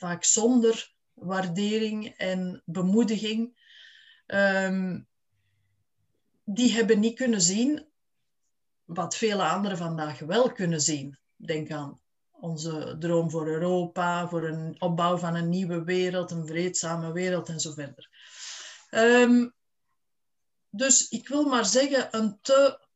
[0.00, 3.58] vaak zonder waardering en bemoediging,
[4.26, 5.08] um,
[6.44, 7.86] die hebben niet kunnen zien
[8.84, 11.18] wat vele anderen vandaag wel kunnen zien.
[11.36, 17.12] Denk aan onze droom voor Europa, voor een opbouw van een nieuwe wereld, een vreedzame
[17.12, 18.08] wereld en zo verder.
[18.90, 19.54] Um,
[20.70, 22.86] dus ik wil maar zeggen, een te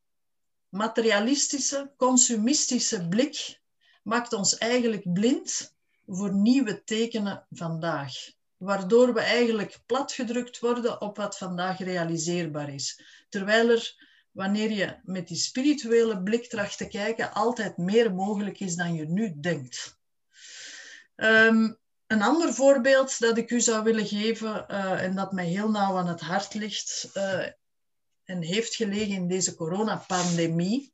[0.68, 3.60] materialistische, consumistische blik
[4.02, 5.73] maakt ons eigenlijk blind
[6.06, 8.12] voor nieuwe tekenen vandaag.
[8.56, 13.02] Waardoor we eigenlijk platgedrukt worden op wat vandaag realiseerbaar is.
[13.28, 13.94] Terwijl er,
[14.30, 19.08] wanneer je met die spirituele blik tracht te kijken, altijd meer mogelijk is dan je
[19.08, 19.98] nu denkt.
[21.16, 25.70] Um, een ander voorbeeld dat ik u zou willen geven uh, en dat mij heel
[25.70, 27.46] nauw aan het hart ligt, uh,
[28.24, 30.92] en heeft gelegen in deze coronapandemie,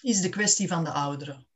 [0.00, 1.46] is de kwestie van de ouderen.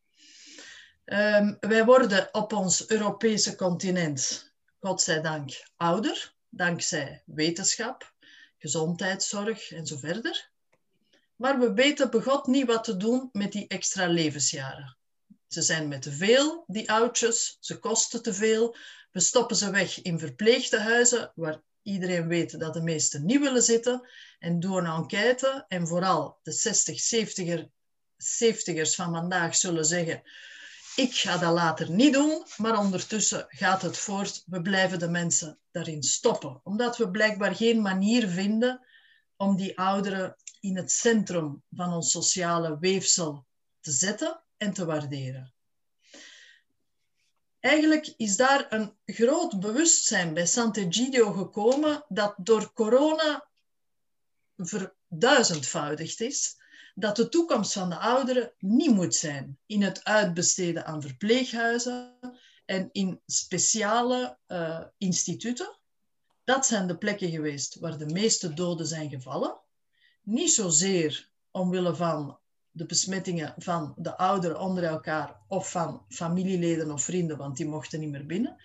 [1.13, 8.13] Um, wij worden op ons Europese continent, godzijdank, ouder, dankzij wetenschap,
[8.59, 10.51] gezondheidszorg en verder.
[11.37, 14.97] Maar we weten begot niet wat te doen met die extra levensjaren.
[15.49, 18.77] Ze zijn met te veel, die oudjes, ze kosten te veel.
[19.11, 24.09] We stoppen ze weg in verpleegtehuizen, waar iedereen weet dat de meesten niet willen zitten.
[24.39, 27.65] En door een enquête, en vooral de 60, 70er,
[28.17, 30.23] 70ers van vandaag zullen zeggen,
[30.97, 34.43] ik ga dat later niet doen, maar ondertussen gaat het voort.
[34.47, 38.87] We blijven de mensen daarin stoppen, omdat we blijkbaar geen manier vinden
[39.37, 43.47] om die ouderen in het centrum van ons sociale weefsel
[43.81, 45.55] te zetten en te waarderen.
[47.61, 53.49] Eigenlijk is daar een groot bewustzijn bij Sant'Egidio gekomen dat door corona
[54.57, 56.57] verduizendvoudigd is,
[56.99, 62.15] dat de toekomst van de ouderen niet moet zijn in het uitbesteden aan verpleeghuizen
[62.65, 65.79] en in speciale uh, instituten.
[66.45, 69.57] Dat zijn de plekken geweest waar de meeste doden zijn gevallen.
[70.23, 72.39] Niet zozeer omwille van
[72.71, 78.01] de besmettingen van de ouderen onder elkaar of van familieleden of vrienden, want die mochten
[78.01, 78.57] niet meer binnen,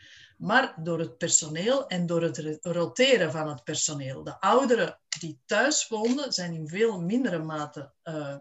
[0.42, 4.24] maar door het personeel en door het roteren van het personeel.
[4.24, 8.38] De ouderen die thuis woonden, zijn in veel mindere mate uh,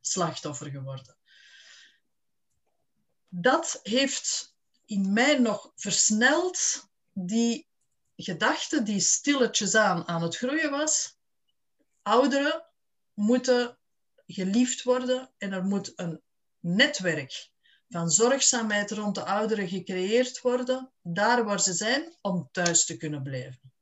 [0.00, 1.16] slachtoffer geworden.
[3.28, 7.68] Dat heeft in mij nog versneld die
[8.16, 11.18] gedachte die stilletjes aan aan het groeien was.
[12.02, 12.66] Ouderen
[13.12, 13.78] moeten
[14.26, 16.22] geliefd worden en er moet een
[16.60, 17.52] netwerk
[17.88, 23.22] van zorgzaamheid rond de ouderen gecreëerd worden, daar waar ze zijn, om thuis te kunnen
[23.22, 23.72] blijven.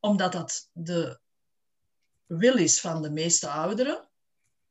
[0.00, 1.18] Omdat dat de
[2.26, 4.08] wil is van de meeste ouderen.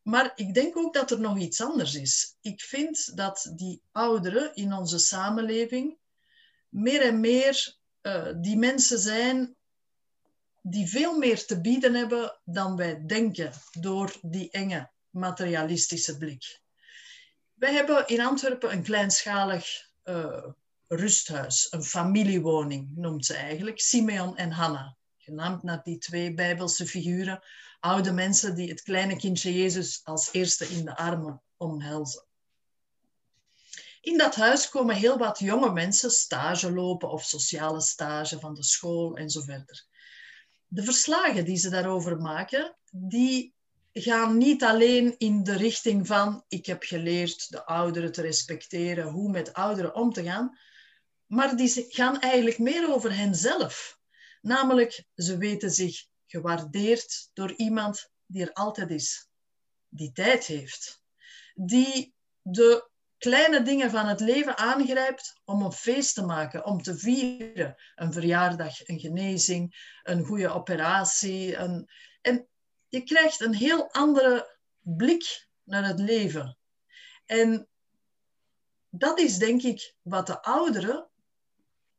[0.01, 2.36] Maar ik denk ook dat er nog iets anders is.
[2.41, 5.97] Ik vind dat die ouderen in onze samenleving
[6.69, 9.55] meer en meer uh, die mensen zijn
[10.61, 16.61] die veel meer te bieden hebben dan wij denken door die enge materialistische blik.
[17.54, 20.45] Wij hebben in Antwerpen een kleinschalig uh,
[20.88, 24.97] rusthuis, een familiewoning noemt ze eigenlijk, Simeon en Hanna.
[25.18, 27.43] Genaamd naar die twee Bijbelse figuren,
[27.80, 32.26] oude mensen die het kleine kindje Jezus als eerste in de armen omhelzen.
[34.01, 38.64] In dat huis komen heel wat jonge mensen stage lopen of sociale stage van de
[38.64, 39.86] school en zo verder.
[40.68, 43.54] De verslagen die ze daarover maken, die
[43.93, 49.31] gaan niet alleen in de richting van ik heb geleerd de ouderen te respecteren, hoe
[49.31, 50.57] met ouderen om te gaan,
[51.25, 53.99] maar die gaan eigenlijk meer over henzelf.
[54.41, 59.29] Namelijk, ze weten zich gewaardeerd door iemand die er altijd is,
[59.89, 61.01] die tijd heeft,
[61.53, 66.97] die de kleine dingen van het leven aangrijpt om een feest te maken, om te
[66.97, 67.75] vieren.
[67.95, 71.55] Een verjaardag, een genezing, een goede operatie.
[72.21, 72.47] En
[72.93, 76.57] je krijgt een heel andere blik naar het leven.
[77.25, 77.67] En
[78.89, 81.09] dat is denk ik wat de ouderen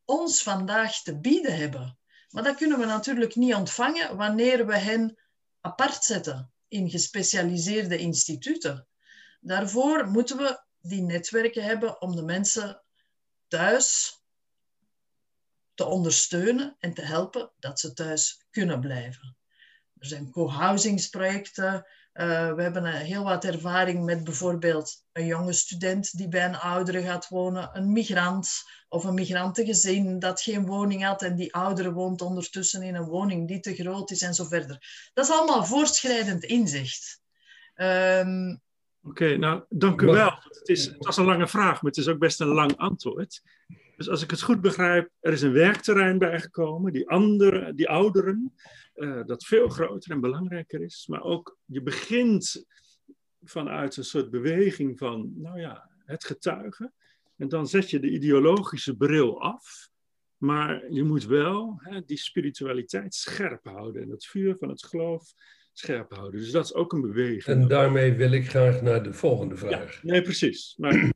[0.05, 1.99] ons vandaag te bieden hebben.
[2.31, 5.19] Maar dat kunnen we natuurlijk niet ontvangen wanneer we hen
[5.61, 8.87] apart zetten in gespecialiseerde instituten.
[9.41, 12.83] Daarvoor moeten we die netwerken hebben om de mensen
[13.49, 14.19] thuis
[15.75, 19.37] te ondersteunen en te helpen dat ze thuis kunnen blijven.
[20.05, 21.75] Er zijn co-housingsprojecten.
[22.15, 27.03] Uh, we hebben heel wat ervaring met bijvoorbeeld een jonge student die bij een oudere
[27.03, 32.21] gaat wonen, een migrant of een migrantengezin dat geen woning had en die oudere woont
[32.21, 35.11] ondertussen in een woning die te groot is en zo verder.
[35.15, 37.21] Dat is allemaal voortschrijdend inzicht.
[37.77, 38.63] Um,
[39.03, 40.39] Oké, nou, dank u wel.
[40.43, 43.43] Het, is, het was een lange vraag, maar het is ook best een lang antwoord.
[43.97, 48.55] Dus als ik het goed begrijp, er is een werkterrein bijgekomen, die, andere, die ouderen,
[48.95, 51.07] uh, dat veel groter en belangrijker is.
[51.09, 52.65] Maar ook, je begint
[53.43, 56.93] vanuit een soort beweging van, nou ja, het getuigen.
[57.37, 59.89] En dan zet je de ideologische bril af.
[60.37, 64.03] Maar je moet wel hè, die spiritualiteit scherp houden.
[64.03, 65.33] En het vuur van het geloof
[65.73, 66.41] scherp houden.
[66.41, 67.45] Dus dat is ook een beweging.
[67.45, 69.93] En daarmee wil ik graag naar de volgende vraag.
[69.95, 70.75] Ja, nee, precies.
[70.77, 71.13] Maar...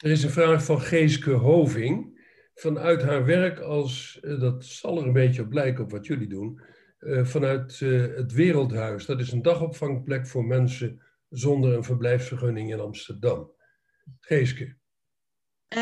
[0.00, 2.18] Er is een vraag van Geeske Hoving.
[2.54, 6.28] Vanuit haar werk als, eh, dat zal er een beetje op lijken op wat jullie
[6.28, 6.60] doen,
[7.00, 9.06] uh, vanuit uh, het Wereldhuis.
[9.06, 13.52] Dat is een dagopvangplek voor mensen zonder een verblijfsvergunning in Amsterdam.
[14.20, 14.78] Geeske.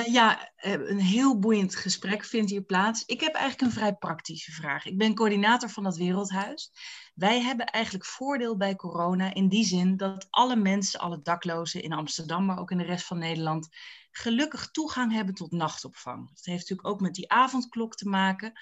[0.05, 3.05] Ja, een heel boeiend gesprek vindt hier plaats.
[3.05, 4.87] Ik heb eigenlijk een vrij praktische vraag.
[4.87, 6.71] Ik ben coördinator van dat Wereldhuis.
[7.15, 11.93] Wij hebben eigenlijk voordeel bij corona in die zin dat alle mensen, alle daklozen in
[11.93, 13.69] Amsterdam, maar ook in de rest van Nederland,
[14.19, 16.29] gelukkig toegang hebben tot nachtopvang.
[16.29, 18.53] Dat heeft natuurlijk ook met die avondklok te maken.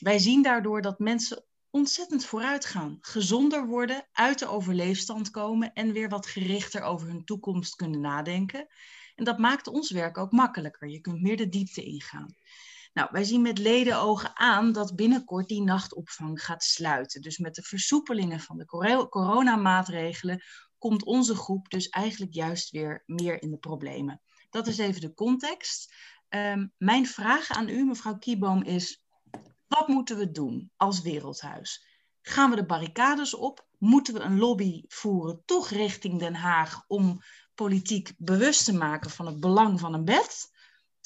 [0.00, 5.92] Wij zien daardoor dat mensen ontzettend vooruit gaan, gezonder worden, uit de overleefstand komen en
[5.92, 8.66] weer wat gerichter over hun toekomst kunnen nadenken.
[9.14, 10.88] En dat maakt ons werk ook makkelijker.
[10.88, 12.34] Je kunt meer de diepte ingaan.
[12.92, 17.20] Nou, wij zien met ledenogen aan dat binnenkort die nachtopvang gaat sluiten.
[17.20, 18.66] Dus met de versoepelingen van de
[19.08, 20.42] coronamaatregelen
[20.78, 24.20] komt onze groep dus eigenlijk juist weer meer in de problemen.
[24.50, 25.94] Dat is even de context.
[26.28, 29.02] Um, mijn vraag aan u, mevrouw Kieboom, is:
[29.68, 31.86] wat moeten we doen als Wereldhuis?
[32.22, 33.66] Gaan we de barricades op?
[33.78, 37.22] Moeten we een lobby voeren, toch richting Den Haag, om
[37.54, 40.50] politiek bewust te maken van het belang van een bed?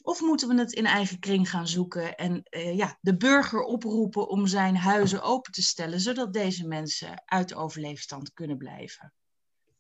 [0.03, 4.29] Of moeten we het in eigen kring gaan zoeken en uh, ja, de burger oproepen
[4.29, 9.13] om zijn huizen open te stellen, zodat deze mensen uit overleefstand kunnen blijven?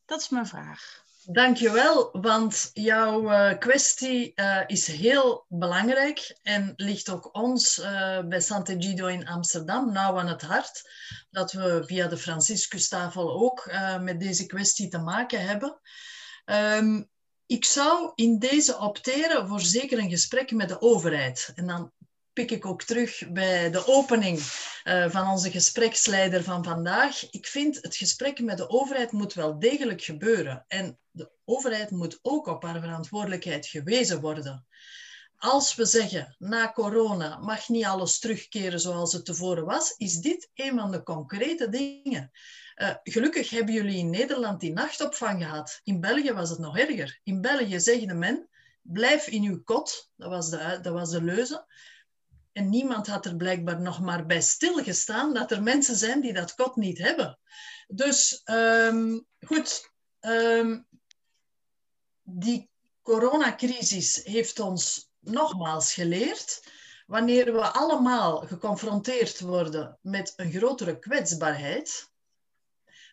[0.04, 1.03] Dat is mijn vraag.
[1.26, 7.80] Dankjewel, want jouw uh, kwestie uh, is heel belangrijk en ligt ook ons
[8.28, 10.90] bij Sant'Egidio in Amsterdam nauw aan het hart.
[11.30, 15.80] Dat we via de Franciscustafel ook met deze kwestie te maken hebben.
[16.44, 17.08] Um,
[17.46, 21.52] ik zou in deze opteren voor zeker een gesprek met de overheid.
[21.54, 21.92] En dan
[22.34, 27.30] pik ik ook terug bij de opening uh, van onze gespreksleider van vandaag.
[27.30, 30.64] Ik vind het gesprek met de overheid moet wel degelijk gebeuren.
[30.68, 34.66] En de overheid moet ook op haar verantwoordelijkheid gewezen worden.
[35.38, 40.50] Als we zeggen, na corona mag niet alles terugkeren zoals het tevoren was, is dit
[40.54, 42.30] een van de concrete dingen.
[42.76, 45.80] Uh, gelukkig hebben jullie in Nederland die nachtopvang gehad.
[45.84, 47.20] In België was het nog erger.
[47.22, 48.48] In België zeggen men,
[48.82, 50.10] blijf in uw kot.
[50.16, 51.66] Dat was dat was de leuze.
[52.54, 56.54] En niemand had er blijkbaar nog maar bij stilgestaan dat er mensen zijn die dat
[56.54, 57.38] kot niet hebben.
[57.86, 59.90] Dus um, goed,
[60.20, 60.86] um,
[62.22, 62.70] die
[63.02, 66.62] coronacrisis heeft ons nogmaals geleerd.
[67.06, 72.10] Wanneer we allemaal geconfronteerd worden met een grotere kwetsbaarheid,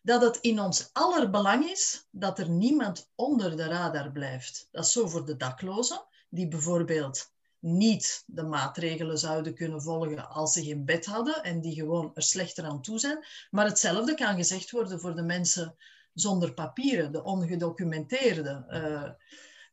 [0.02, 4.68] dat het in ons aller belang is dat er niemand onder de radar blijft.
[4.72, 7.31] Dat is zo voor de daklozen, die bijvoorbeeld
[7.62, 12.24] niet de maatregelen zouden kunnen volgen als ze geen bed hadden en die gewoon er
[12.24, 13.26] slechter aan toe zijn.
[13.50, 15.76] Maar hetzelfde kan gezegd worden voor de mensen
[16.14, 18.66] zonder papieren, de ongedocumenteerde.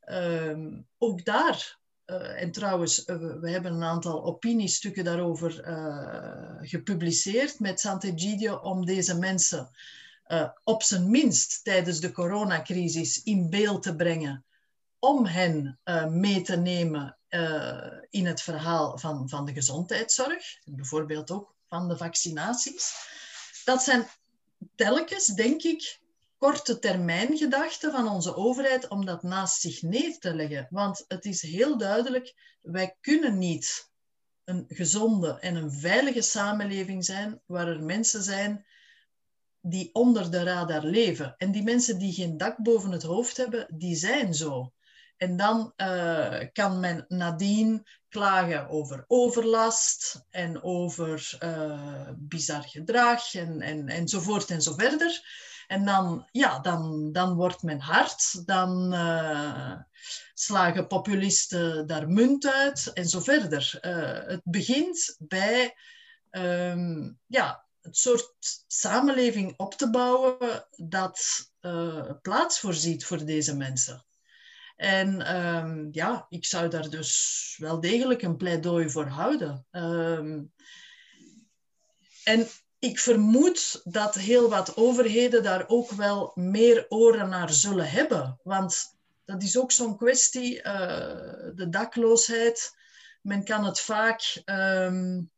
[0.05, 0.57] Uh,
[0.97, 5.51] ook daar uh, en trouwens, uh, we hebben een aantal opiniestukken daarover
[6.61, 9.69] gepubliceerd met Sant'Egidio om deze mensen
[10.63, 14.45] op zijn minst tijdens de coronacrisis in beeld te brengen,
[14.99, 15.79] om hen
[16.09, 17.17] mee te nemen
[18.09, 22.93] in het verhaal van, van de gezondheidszorg, bijvoorbeeld ook van de vaccinaties.
[23.65, 24.07] Dat zijn
[24.75, 25.99] telkens, denk ik,
[26.37, 30.67] korte termijn gedachte van onze overheid om dat naast zich neer te leggen.
[30.69, 33.91] Want het is heel duidelijk, wij kunnen niet
[34.43, 38.65] een gezonde en een veilige samenleving zijn waar er mensen zijn
[39.61, 41.35] die onder de radar leven.
[41.37, 44.73] En die mensen die geen dak boven het hoofd hebben, die zijn zo.
[45.19, 53.61] En dan uh, kan men nadien klagen over overlast en over uh, bizar gedrag en,
[53.61, 55.21] en, enzovoort en zo verder.
[55.67, 59.75] En dan, ja, dan, dan wordt men hard, dan uh,
[60.33, 63.77] slagen populisten daar munt uit en zo verder.
[64.27, 65.75] Het begint bij
[66.31, 71.19] um, ja, het soort samenleving op te bouwen dat
[72.21, 74.03] plaats voorziet voor deze mensen.
[74.79, 79.65] En um, ja, ik zou daar dus wel degelijk een pleidooi voor houden.
[79.71, 80.53] Um,
[82.23, 82.47] en
[82.79, 88.39] ik vermoed dat heel wat overheden daar ook wel meer oren naar zullen hebben.
[88.43, 90.63] Want dat is ook zo'n kwestie, uh,
[91.55, 92.71] de dakloosheid.
[93.21, 95.31] Men kan het vaak um,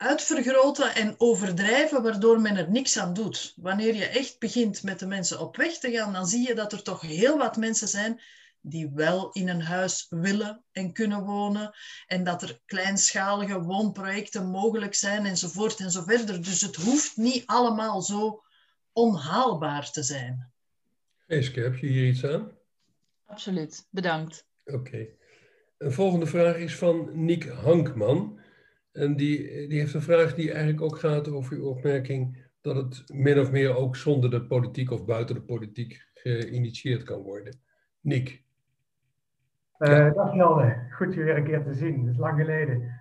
[0.00, 3.52] uitvergroten en overdrijven, waardoor men er niks aan doet.
[3.56, 6.72] Wanneer je echt begint met de mensen op weg te gaan, dan zie je dat
[6.72, 8.20] er toch heel wat mensen zijn
[8.60, 11.74] die wel in een huis willen en kunnen wonen
[12.06, 16.42] en dat er kleinschalige woonprojecten mogelijk zijn enzovoort en zo verder.
[16.42, 18.42] Dus het hoeft niet allemaal zo
[18.92, 20.52] onhaalbaar te zijn.
[21.26, 22.52] Geeske, heb je hier iets aan?
[23.24, 24.46] Absoluut, bedankt.
[24.64, 25.06] Oké.
[25.78, 28.39] Een volgende vraag is van Niek Hankman.
[28.92, 33.04] En die, die heeft een vraag die eigenlijk ook gaat over uw opmerking dat het
[33.12, 37.60] min of meer ook zonder de politiek of buiten de politiek geïnitieerd kan worden.
[38.00, 38.44] Niek.
[39.78, 42.00] Uh, dag Hilde, goed je weer een keer te zien.
[42.00, 43.00] Het is lang geleden.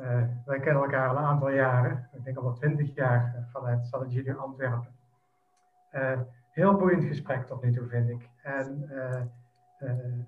[0.00, 3.86] Uh, wij kennen elkaar al een aantal jaren, ik denk al wel twintig jaar vanuit
[3.86, 4.94] Strategie Antwerpen.
[6.50, 8.28] heel boeiend gesprek tot nu toe, vind ik.
[8.42, 8.90] En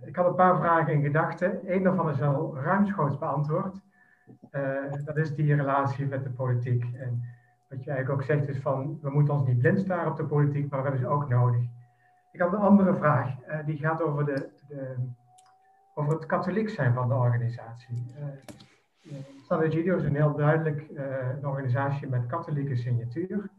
[0.04, 1.60] ik had een paar vragen in gedachten.
[1.74, 3.80] Eén daarvan is al ruimschoots beantwoord.
[5.04, 6.82] Dat is die relatie met de politiek.
[6.82, 7.22] En
[7.68, 10.24] wat je eigenlijk ook zegt is van, we moeten ons niet blind staren op de
[10.24, 11.62] politiek, maar we hebben ze ook nodig.
[12.32, 13.34] Ik had een andere vraag,
[13.66, 14.94] die gaat over de, de
[15.94, 18.14] over het katholiek zijn van de organisatie.
[18.18, 19.14] Uh,
[19.46, 20.88] San is een heel duidelijk
[21.36, 23.50] een organisatie met katholieke signatuur.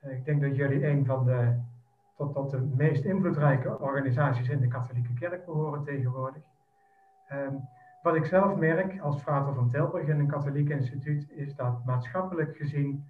[0.00, 1.54] Ik denk dat jullie een van de
[2.16, 6.42] tot, tot de meest invloedrijke organisaties in de katholieke kerk behoren tegenwoordig.
[7.32, 7.68] Um,
[8.06, 12.56] wat ik zelf merk als vader van Tilburg in een katholiek instituut, is dat maatschappelijk
[12.56, 13.04] gezien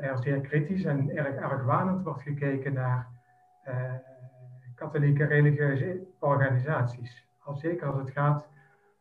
[0.00, 3.06] er zeer kritisch en erg argwanend wordt gekeken naar
[4.74, 8.48] katholieke religieuze organisaties al zeker als het gaat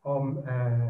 [0.01, 0.89] om uh,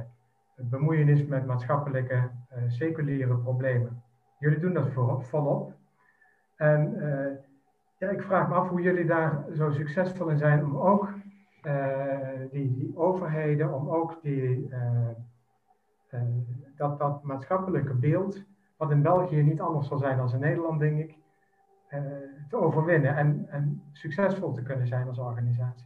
[0.56, 2.30] bemoeienis met maatschappelijke
[2.68, 4.04] seculiere problemen.
[4.40, 5.74] Jullie doen dat voor, volop.
[6.56, 6.96] En
[7.98, 11.10] ja, ik vraag me af hoe jullie daar zo succesvol in zijn om ook
[12.52, 14.70] die, die overheden, om ook die,
[16.76, 18.44] dat, dat maatschappelijke beeld,
[18.78, 21.16] wat in België niet anders zal zijn dan in Nederland, denk ik,
[22.50, 25.86] te overwinnen en, en succesvol te kunnen zijn als organisatie.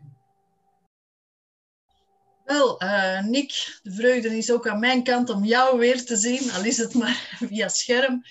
[2.43, 2.82] Wel,
[3.22, 6.78] Nick, de vreugde is ook aan mijn kant om jou weer te zien, al is
[6.78, 8.24] het maar via scherm.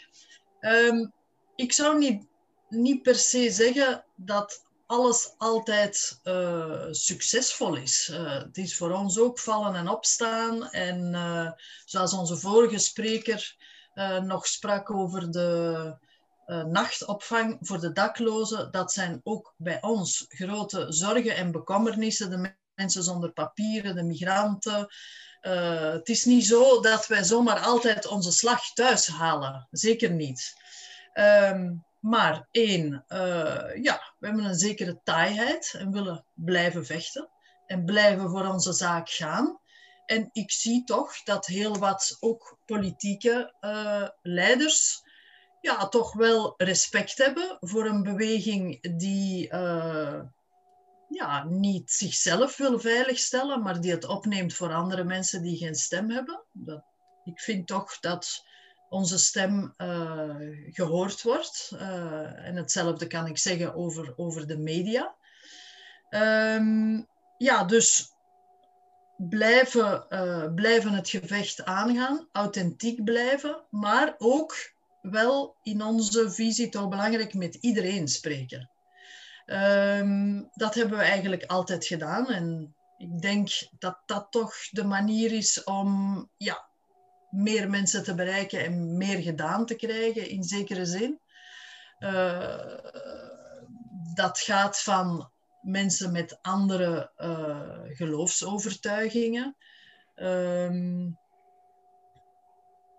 [0.60, 1.12] Um,
[1.60, 2.26] ik zou niet,
[2.68, 8.08] niet per se zeggen dat alles altijd uh, succesvol is.
[8.12, 10.70] Uh, het is voor ons ook vallen en opstaan.
[10.70, 11.14] En
[11.84, 13.56] zoals onze vorige spreker
[14.22, 15.96] nog sprak over de
[16.68, 22.30] nachtopvang voor de daklozen, dat zijn ook bij ons grote zorgen en bekommernissen.
[22.30, 24.88] De mensen zonder papieren, de migranten.
[25.40, 29.68] Het is niet zo dat wij zomaar altijd onze slag thuis halen.
[29.70, 30.54] Zeker niet.
[31.14, 37.30] Um, maar één, uh, ja, we hebben een zekere taaiheid en willen blijven vechten
[37.66, 39.60] en blijven voor onze zaak gaan.
[40.06, 45.02] En ik zie toch dat heel wat ook politieke uh, leiders
[45.60, 50.20] ja, toch wel respect hebben voor een beweging die eh,
[51.08, 56.10] ja, niet zichzelf wil veiligstellen, maar die het opneemt voor andere mensen die geen stem
[56.10, 56.44] hebben.
[56.52, 56.84] Dat,
[57.24, 58.44] ik vind toch dat
[58.90, 60.34] onze stem uh,
[60.70, 61.70] gehoord wordt.
[61.74, 65.14] Uh, en hetzelfde kan ik zeggen over, over de media.
[66.10, 67.06] Um,
[67.38, 68.12] ja, dus
[69.16, 74.72] blijven, uh, blijven het gevecht aangaan, authentiek blijven, maar ook
[75.02, 78.70] wel in onze visie toch belangrijk met iedereen spreken.
[79.46, 85.32] Um, dat hebben we eigenlijk altijd gedaan en ik denk dat dat toch de manier
[85.32, 86.69] is om ja,
[87.30, 91.20] meer mensen te bereiken en meer gedaan te krijgen in zekere zin.
[92.00, 92.78] Uh,
[94.14, 95.30] dat gaat van
[95.62, 99.56] mensen met andere uh, geloofsovertuigingen.
[100.16, 101.18] Um,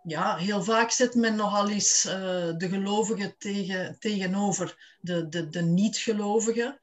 [0.03, 2.13] ja, heel vaak zet men nogal eens uh,
[2.57, 6.79] de gelovigen tegen, tegenover de, de, de niet-gelovigen.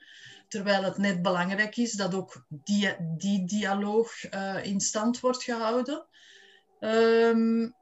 [0.49, 4.24] Terwijl het net belangrijk is dat ook die, die dialoog
[4.62, 6.07] in stand wordt gehouden.
[6.81, 7.74] Um,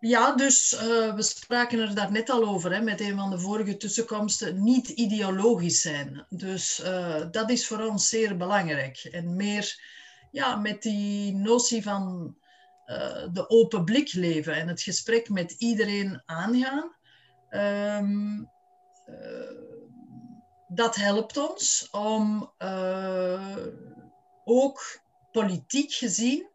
[0.00, 3.38] ja, dus uh, we spraken er daar net al over, hè, met een van de
[3.38, 6.26] vorige tussenkomsten, niet ideologisch zijn.
[6.28, 8.98] Dus uh, dat is voor ons zeer belangrijk.
[8.98, 9.80] En meer
[10.30, 12.36] ja, met die notie van
[12.86, 16.94] uh, de open blik leven en het gesprek met iedereen aangaan.
[17.50, 18.50] Um,
[20.68, 22.52] dat helpt ons om
[24.44, 25.00] ook
[25.32, 26.48] politiek gezien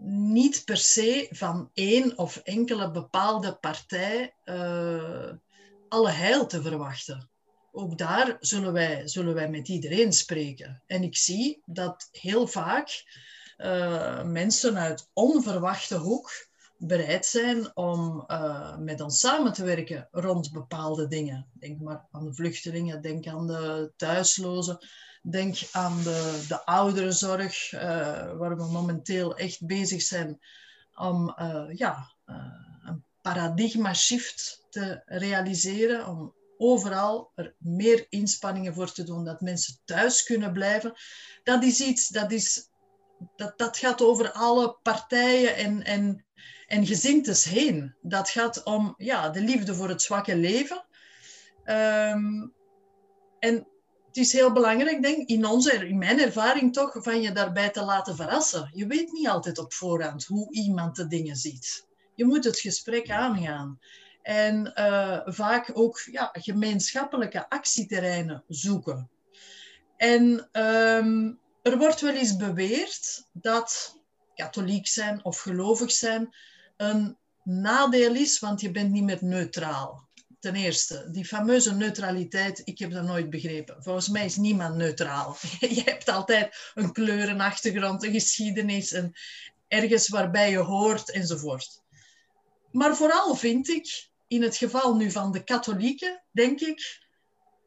[0.00, 5.32] niet per se van één of enkele bepaalde partij uh,
[5.88, 7.30] alle heil te verwachten.
[7.72, 10.82] Ook daar zullen wij, zullen wij met iedereen spreken.
[10.86, 13.04] En ik zie dat heel vaak
[13.58, 16.30] uh, mensen uit onverwachte hoek
[16.78, 18.26] bereid zijn om
[18.78, 21.46] met ons samen te werken rond bepaalde dingen.
[21.52, 24.78] Denk maar aan de vluchtelingen, denk aan de thuislozen.
[25.30, 27.80] Denk aan de, de ouderenzorg, uh,
[28.38, 30.38] waar we momenteel echt bezig zijn
[30.94, 32.36] om uh, ja, uh,
[32.84, 39.78] een paradigma shift te realiseren, om overal er meer inspanningen voor te doen, dat mensen
[39.84, 40.92] thuis kunnen blijven.
[41.42, 42.70] Dat is iets, dat, is,
[43.36, 46.24] dat, dat gaat over alle partijen en, en,
[46.66, 47.94] en gezintes heen.
[48.00, 50.86] Dat gaat om ja, de liefde voor het zwakke leven.
[51.64, 52.54] Um,
[53.38, 53.66] en
[54.16, 57.70] het is heel belangrijk, denk ik, in, onze, in mijn ervaring toch, van je daarbij
[57.70, 58.70] te laten verrassen.
[58.72, 61.86] Je weet niet altijd op voorhand hoe iemand de dingen ziet.
[62.14, 63.78] Je moet het gesprek aangaan.
[64.22, 69.10] En uh, vaak ook ja, gemeenschappelijke actieterreinen zoeken.
[69.96, 74.00] En um, er wordt wel eens beweerd dat
[74.34, 76.36] katholiek zijn of gelovig zijn
[76.76, 80.05] een nadeel is, want je bent niet meer neutraal
[80.46, 83.82] ten eerste, die fameuze neutraliteit, ik heb dat nooit begrepen.
[83.82, 85.36] Volgens mij is niemand neutraal.
[85.60, 89.12] Je hebt altijd een kleur, een achtergrond, een geschiedenis, en
[89.68, 91.82] ergens waarbij je hoort enzovoort.
[92.72, 97.00] Maar vooral vind ik, in het geval nu van de katholieken, denk ik,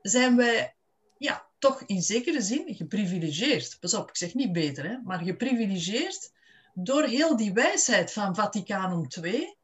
[0.01, 0.75] zijn wij
[1.17, 3.77] ja, toch in zekere zin geprivilegeerd.
[3.79, 6.31] Pas op, ik zeg niet beter, hè, maar geprivilegeerd
[6.73, 9.57] door heel die wijsheid van Vaticanum II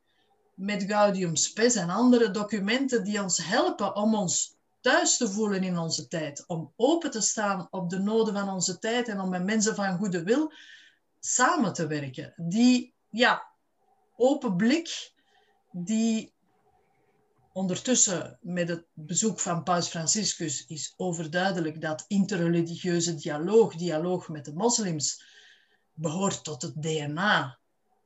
[0.56, 5.78] met Gaudium Spes en andere documenten die ons helpen om ons thuis te voelen in
[5.78, 9.44] onze tijd, om open te staan op de noden van onze tijd en om met
[9.44, 10.54] mensen van goede wil
[11.20, 12.34] samen te werken.
[12.38, 13.46] Die ja,
[14.16, 15.14] open blik,
[15.72, 16.34] die
[17.54, 24.54] ondertussen met het bezoek van Paus Franciscus is overduidelijk dat interreligieuze dialoog, dialoog met de
[24.54, 25.24] moslims,
[25.94, 27.58] behoort tot het DNA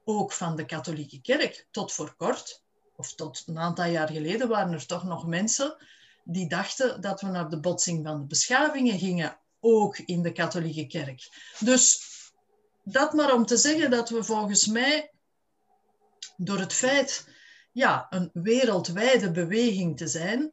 [0.04, 1.68] ook van de katholieke kerk.
[1.72, 2.64] Tot voor kort,
[2.96, 5.78] of tot een aantal jaar geleden, waren er toch nog mensen
[6.24, 10.88] die dachten dat we naar de botsing van de beschavingen gingen, ook in de katholieke
[10.88, 11.54] kerk.
[11.60, 12.02] Dus
[12.84, 15.12] dat maar om te zeggen dat we volgens mij
[16.38, 17.28] door het feit
[17.72, 20.52] ja, een wereldwijde beweging te zijn,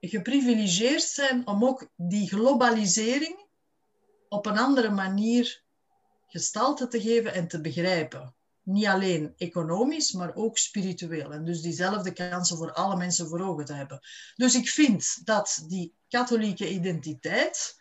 [0.00, 3.46] geprivilegeerd zijn om ook die globalisering
[4.28, 5.62] op een andere manier
[6.26, 11.32] gestalte te geven en te begrijpen niet alleen economisch, maar ook spiritueel.
[11.32, 14.00] En dus diezelfde kansen voor alle mensen voor ogen te hebben.
[14.34, 17.80] Dus ik vind dat die katholieke identiteit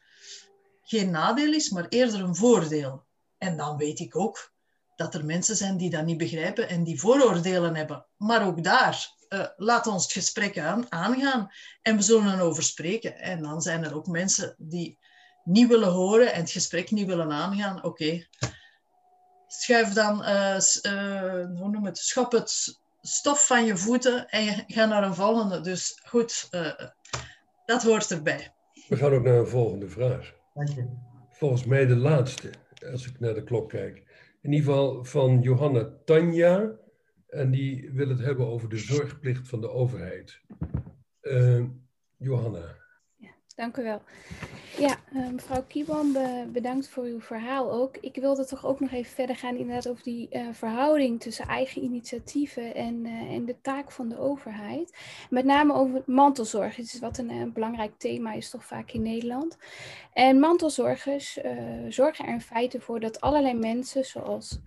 [0.82, 3.06] geen nadeel is, maar eerder een voordeel.
[3.38, 4.54] En dan weet ik ook
[4.96, 8.06] dat er mensen zijn die dat niet begrijpen en die vooroordelen hebben.
[8.18, 11.52] Maar ook daar, uh, laat ons het gesprek aan, aangaan
[11.82, 13.18] en we zullen erover spreken.
[13.18, 14.98] En dan zijn er ook mensen die
[15.44, 17.84] niet willen horen en het gesprek niet willen aangaan.
[17.84, 18.28] Oké,
[19.52, 24.64] schuif dan, uh, uh, hoe noem het, schop het stof van je voeten en je
[24.68, 25.62] gaat naar een volgende.
[25.62, 26.72] Dus goed, uh,
[27.66, 28.54] dat hoort erbij.
[28.88, 30.34] We gaan ook naar een volgende vraag.
[30.54, 30.88] Dank je.
[31.30, 32.50] Volgens mij de laatste,
[32.92, 33.98] als ik naar de klok kijk.
[34.42, 36.72] In ieder geval van Johanna Tanja.
[37.28, 40.42] En die wil het hebben over de zorgplicht van de overheid.
[41.22, 41.64] Uh,
[42.18, 42.76] Johanna.
[43.60, 44.02] Dank u wel.
[44.78, 46.18] Ja, uh, mevrouw Kiebam,
[46.52, 47.98] bedankt voor uw verhaal ook.
[47.98, 51.84] Ik wilde toch ook nog even verder gaan inderdaad over die uh, verhouding tussen eigen
[51.84, 54.98] initiatieven en, uh, en de taak van de overheid.
[55.30, 59.02] Met name over mantelzorg, het is wat een, een, belangrijk thema is toch vaak in
[59.02, 59.58] Nederland.
[60.14, 61.40] En mantelzorgers
[61.90, 64.60] zorgen er in feite voor dat allerlei mensen, zoals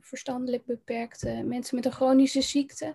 [0.00, 2.94] verstandelijk beperkte, mensen met een chronische ziekte,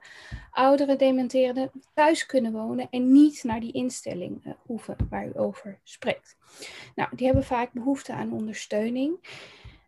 [0.51, 6.37] ouderen, dementerende, thuis kunnen wonen en niet naar die instelling hoeven waar u over spreekt.
[6.95, 9.19] Nou, die hebben vaak behoefte aan ondersteuning.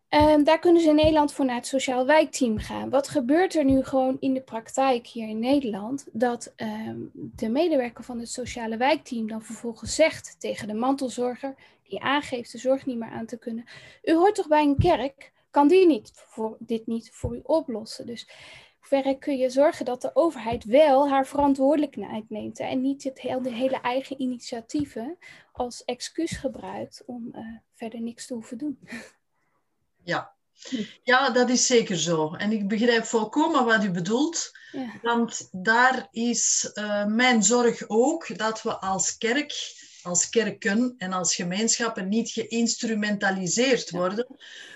[0.10, 2.90] Um, daar kunnen ze in Nederland voor naar het sociaal wijkteam gaan.
[2.90, 6.08] Wat gebeurt er nu gewoon in de praktijk hier in Nederland?
[6.12, 12.02] Dat um, de medewerker van het sociale wijkteam dan vervolgens zegt tegen de mantelzorger, die
[12.02, 13.66] aangeeft de zorg niet meer aan te kunnen:
[14.04, 15.32] U hoort toch bij een kerk?
[15.52, 18.06] Kan die niet voor, dit niet voor u oplossen?
[18.06, 18.30] Dus
[19.20, 23.54] kun je zorgen dat de overheid wel haar verantwoordelijkheid neemt en niet het hele, de
[23.54, 25.18] hele eigen initiatieven
[25.52, 28.80] als excuus gebruikt om uh, verder niks te hoeven doen.
[30.04, 30.36] Ja.
[31.04, 32.34] ja, dat is zeker zo.
[32.34, 34.52] En ik begrijp volkomen wat u bedoelt.
[34.72, 34.92] Ja.
[35.02, 39.54] Want daar is uh, mijn zorg ook dat we als kerk
[40.08, 44.28] als kerken en als gemeenschappen niet geïnstrumentaliseerd worden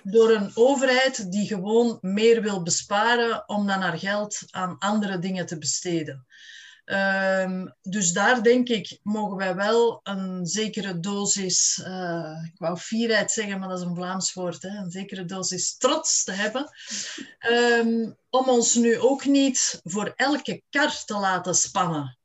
[0.03, 5.45] door een overheid die gewoon meer wil besparen om dan haar geld aan andere dingen
[5.45, 6.25] te besteden.
[6.85, 13.31] Um, dus daar denk ik, mogen wij wel een zekere dosis, uh, ik wou fierheid
[13.31, 16.69] zeggen, maar dat is een Vlaams woord, hè, een zekere dosis trots te hebben,
[17.49, 22.17] um, om ons nu ook niet voor elke kar te laten spannen.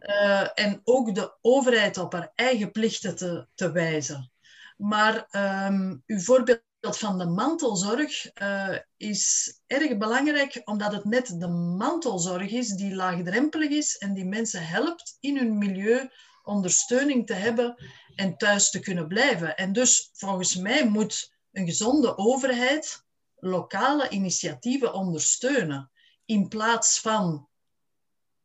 [0.00, 4.32] Uh, en ook de overheid op haar eigen plichten te, te wijzen.
[4.76, 5.26] Maar
[5.66, 12.50] um, uw voorbeeld van de mantelzorg uh, is erg belangrijk, omdat het net de mantelzorg
[12.50, 16.10] is die laagdrempelig is en die mensen helpt in hun milieu
[16.42, 17.76] ondersteuning te hebben
[18.14, 19.56] en thuis te kunnen blijven.
[19.56, 23.04] En dus volgens mij moet een gezonde overheid
[23.36, 25.90] lokale initiatieven ondersteunen,
[26.24, 27.48] in plaats van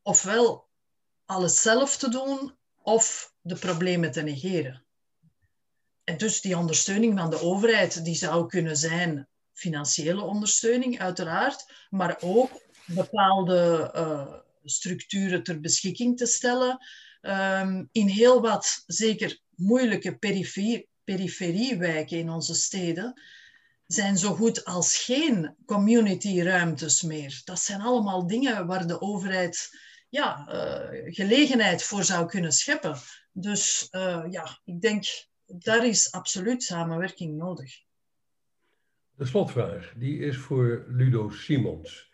[0.02, 0.67] ofwel
[1.28, 4.84] alles zelf te doen of de problemen te negeren.
[6.04, 12.18] En dus die ondersteuning van de overheid, die zou kunnen zijn financiële ondersteuning, uiteraard, maar
[12.22, 16.86] ook bepaalde uh, structuren ter beschikking te stellen.
[17.22, 23.22] Um, in heel wat, zeker moeilijke periferie, periferiewijken in onze steden,
[23.88, 27.42] zijn zo goed als geen community-ruimtes meer.
[27.46, 29.70] Dat zijn allemaal dingen waar de overheid
[30.10, 32.96] ja, uh, gelegenheid voor zou kunnen scheppen.
[33.32, 35.06] Dus uh, ja, ik denk,
[35.46, 37.86] daar is absoluut samenwerking nodig.
[39.12, 42.12] De slotvraag, die is voor Ludo Simons.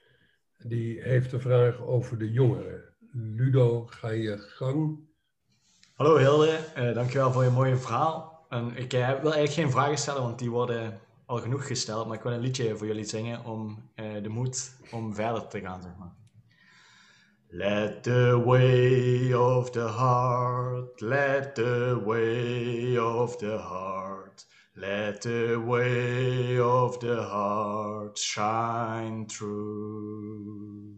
[0.57, 2.83] Die heeft een vraag over de jongeren.
[3.11, 4.99] Ludo, ga je gang.
[5.93, 8.45] Hallo Hilde, uh, dankjewel voor je mooie verhaal.
[8.49, 12.07] En ik uh, wil eigenlijk geen vragen stellen, want die worden al genoeg gesteld.
[12.07, 15.59] Maar ik wil een liedje voor jullie zingen om uh, de moed om verder te
[15.59, 16.22] gaan, zeg maar.
[17.55, 24.43] Let the way of the heart, let the way of the heart,
[24.75, 30.95] let the way of the heart shine through.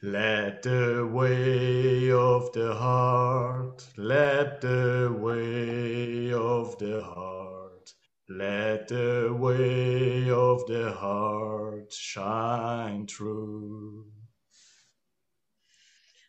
[0.00, 7.92] Let the way of the heart, let the way of the heart,
[8.28, 14.13] let the way of the heart shine through.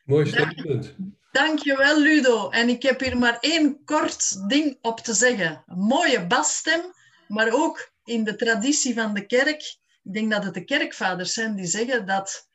[0.06, 0.96] Mooi statement.
[1.32, 2.50] Dankjewel, Ludo.
[2.50, 5.64] En ik heb hier maar één kort ding op te zeggen.
[5.68, 6.82] Een mooie basstem,
[7.28, 9.78] maar ook in de traditie van de kerk.
[10.04, 12.50] Ik denk dat het de kerkvaders zijn die zeggen dat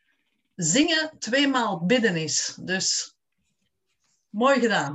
[0.55, 2.59] zingen tweemaal bidden is.
[2.61, 3.17] Dus
[4.29, 4.95] mooi gedaan.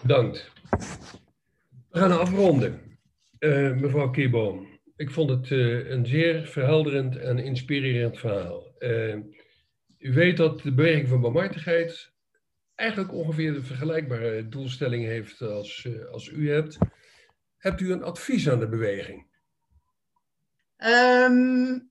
[0.00, 0.50] Bedankt.
[1.90, 2.98] We gaan afronden.
[3.38, 8.62] Uh, mevrouw Kierboom, ik vond het uh, een zeer verhelderend en inspirerend verhaal.
[8.78, 9.16] Uh,
[9.98, 12.12] u weet dat de beweging van barmhartigheid
[12.74, 16.78] eigenlijk ongeveer de vergelijkbare doelstelling heeft als, uh, als u hebt.
[17.56, 19.26] Hebt u een advies aan de beweging?
[20.76, 21.90] Um,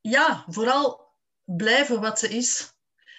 [0.00, 1.12] ja, vooral
[1.44, 2.72] blijven wat ze is.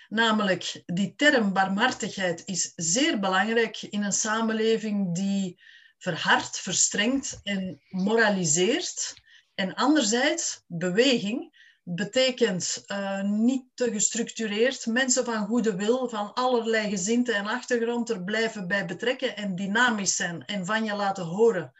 [0.10, 5.62] Namelijk, die term barmhartigheid is zeer belangrijk in een samenleving die
[5.98, 9.14] verhardt, verstrengt en moraliseert.
[9.54, 11.55] En anderzijds, beweging
[11.88, 18.24] betekent uh, niet te gestructureerd, mensen van goede wil, van allerlei gezinten en achtergrond er
[18.24, 21.74] blijven bij betrekken en dynamisch zijn en van je laten horen.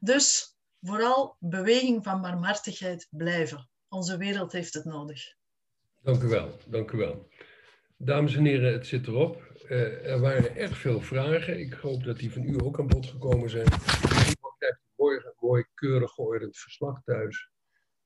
[0.00, 3.68] Dus vooral beweging van barmhartigheid blijven.
[3.88, 5.34] Onze wereld heeft het nodig.
[6.02, 7.28] Dank u wel, dank u wel.
[7.96, 9.48] Dames en heren, het zit erop.
[9.68, 11.60] Uh, er waren erg veel vragen.
[11.60, 13.68] Ik hoop dat die van u ook aan bod gekomen zijn.
[14.58, 17.50] Krijgt morgen mooi, keurig geordend verslag thuis.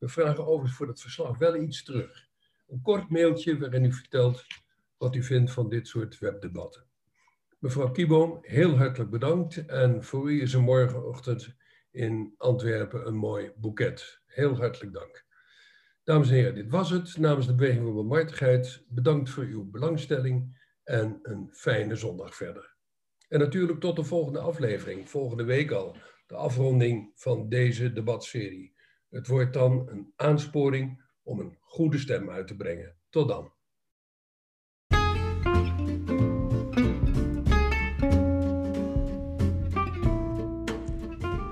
[0.05, 2.29] We vragen overigens voor het verslag wel iets terug.
[2.69, 4.45] Een kort mailtje waarin u vertelt
[4.97, 6.85] wat u vindt van dit soort webdebatten.
[7.59, 9.67] Mevrouw Kieboom, heel hartelijk bedankt.
[9.67, 11.55] En voor u is er morgenochtend
[11.91, 14.23] in Antwerpen een mooi boeket.
[14.27, 15.27] Heel hartelijk dank.
[16.03, 17.17] Dames en heren, dit was het.
[17.17, 22.77] Namens de Beweging voor Barmhartigheid, bedankt voor uw belangstelling en een fijne zondag verder.
[23.29, 25.97] En natuurlijk tot de volgende aflevering, volgende week al,
[26.27, 28.74] de afronding van deze debatserie.
[29.15, 32.97] Het wordt dan een aansporing om een goede stem uit te brengen.
[33.11, 33.53] Tot dan.